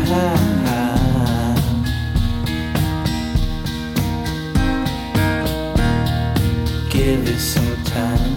[6.90, 8.36] Give it some time.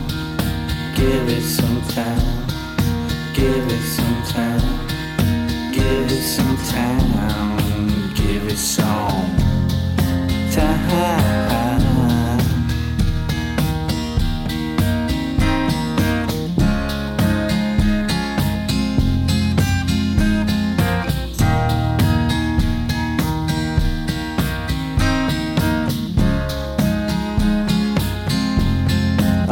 [0.95, 1.62] Give it some
[1.95, 4.88] Give it some time.
[5.72, 8.14] Give it some time.
[8.14, 9.26] Give it some
[10.53, 10.72] time.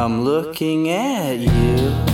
[0.03, 2.10] I'm looking at you,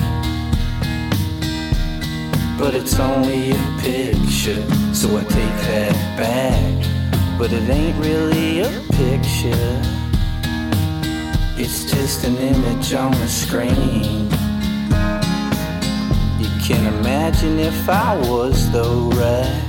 [2.58, 4.62] but it's only a picture,
[4.94, 7.38] so I take that back.
[7.38, 9.82] But it ain't really a picture,
[11.58, 14.30] it's just an image on the screen.
[16.40, 19.62] You can imagine if I was though, right?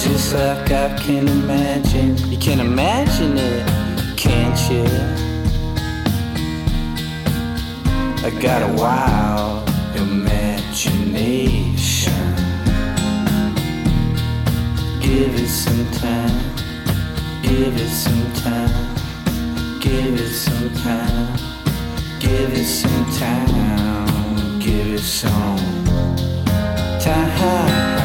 [0.00, 5.29] Just like I can imagine, you can imagine it, can't you?
[8.22, 9.66] I got a wild
[9.96, 12.12] imagination.
[15.00, 16.54] Give it some time,
[17.42, 18.94] give it some time,
[19.80, 21.34] give it some time,
[22.20, 25.56] give it some time, give it some
[27.00, 27.99] time.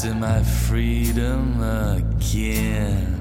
[0.00, 3.20] To my freedom again.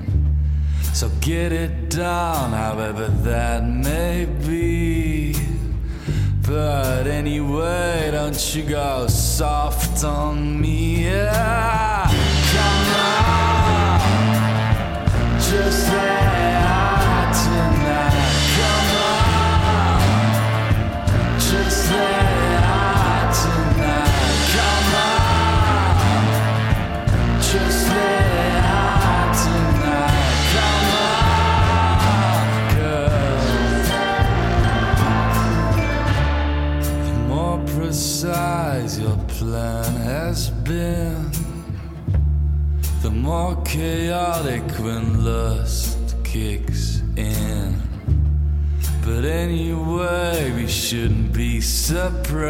[0.94, 5.36] So get it down, however that may be.
[6.48, 11.04] But anyway, don't you go soft on me.
[11.04, 11.79] Yeah.
[43.70, 47.80] chaotic when lust kicks in.
[49.06, 52.50] But anyway, we shouldn't be surprised.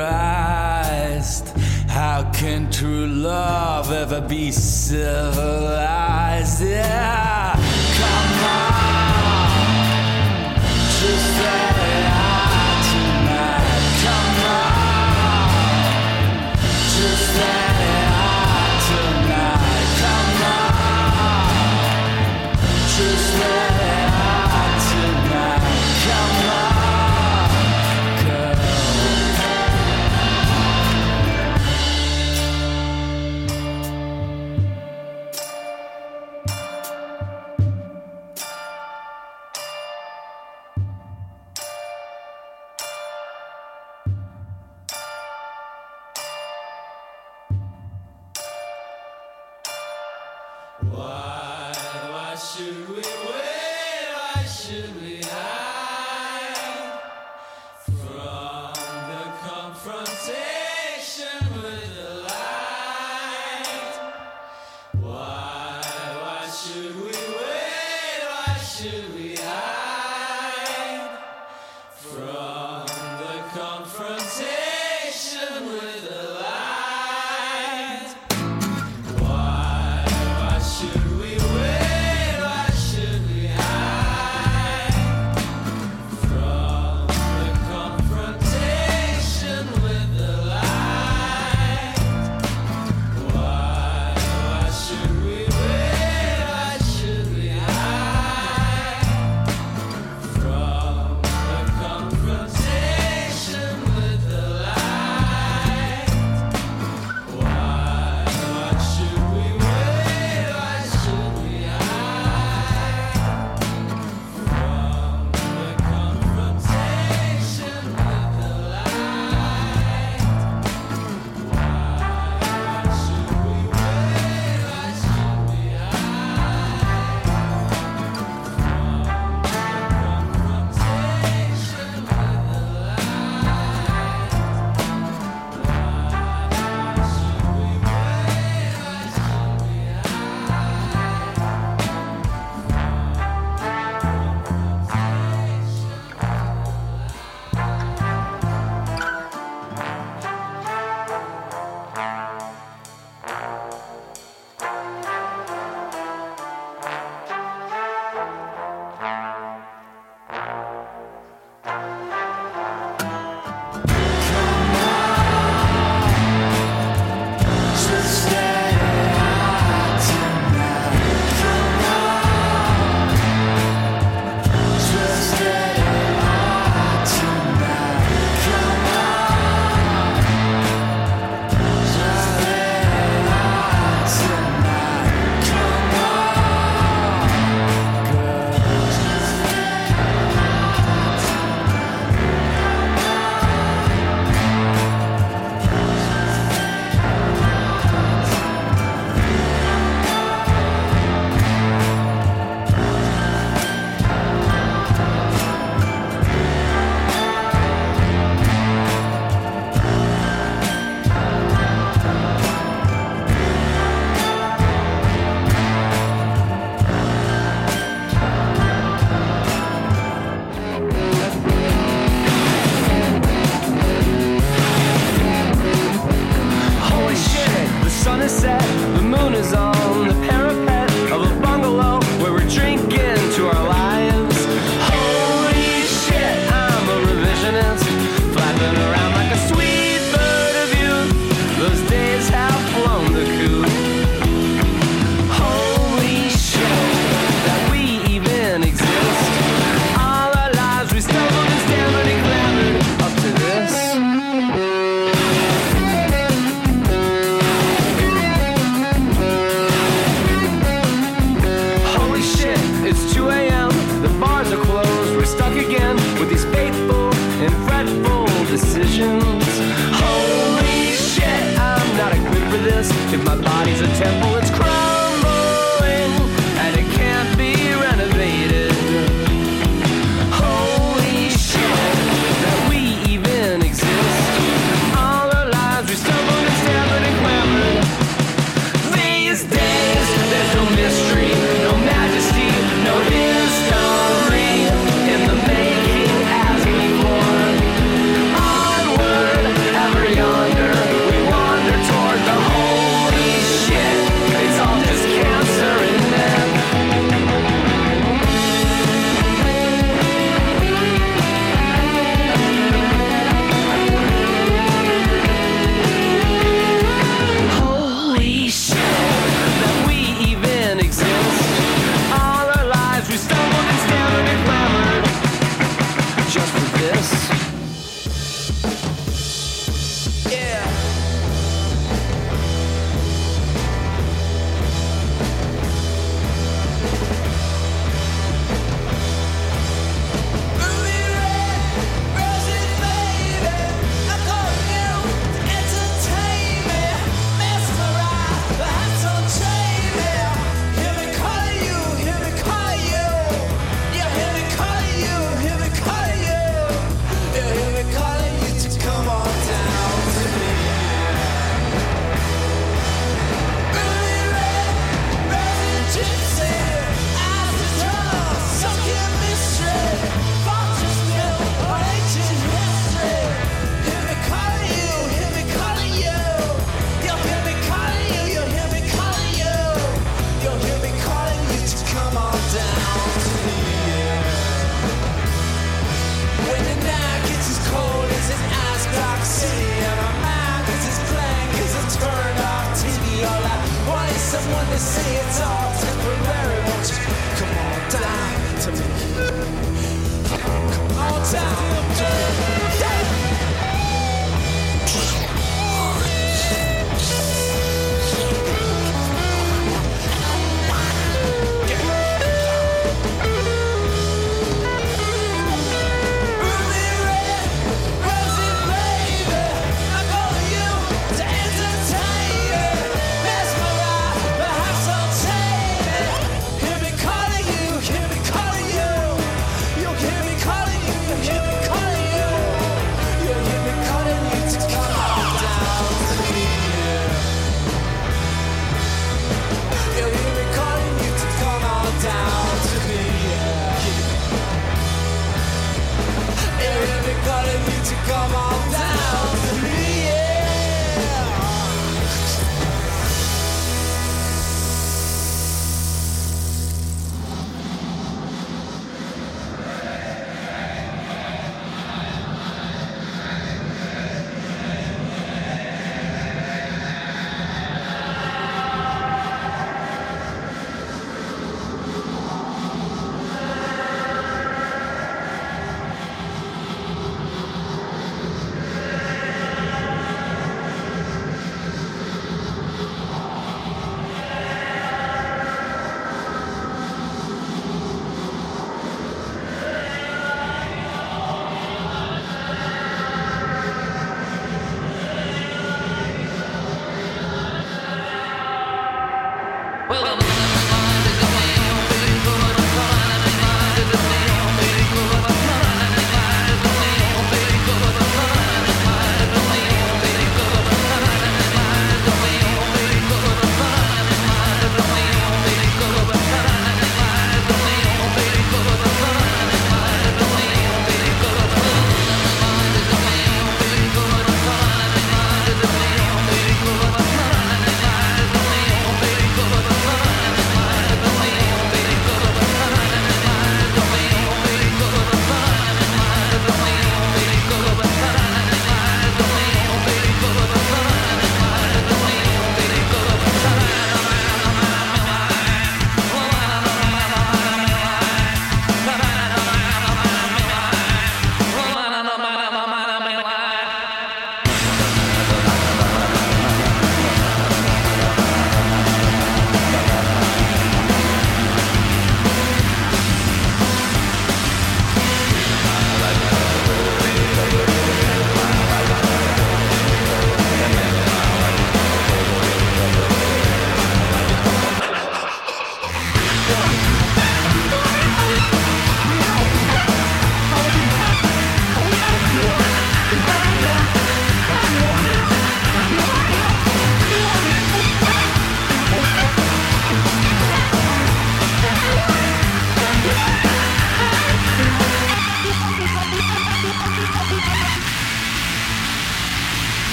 [1.89, 5.01] How can true love ever be civilized?
[6.61, 7.53] Yeah,
[7.99, 9.59] come on,
[11.01, 11.68] just.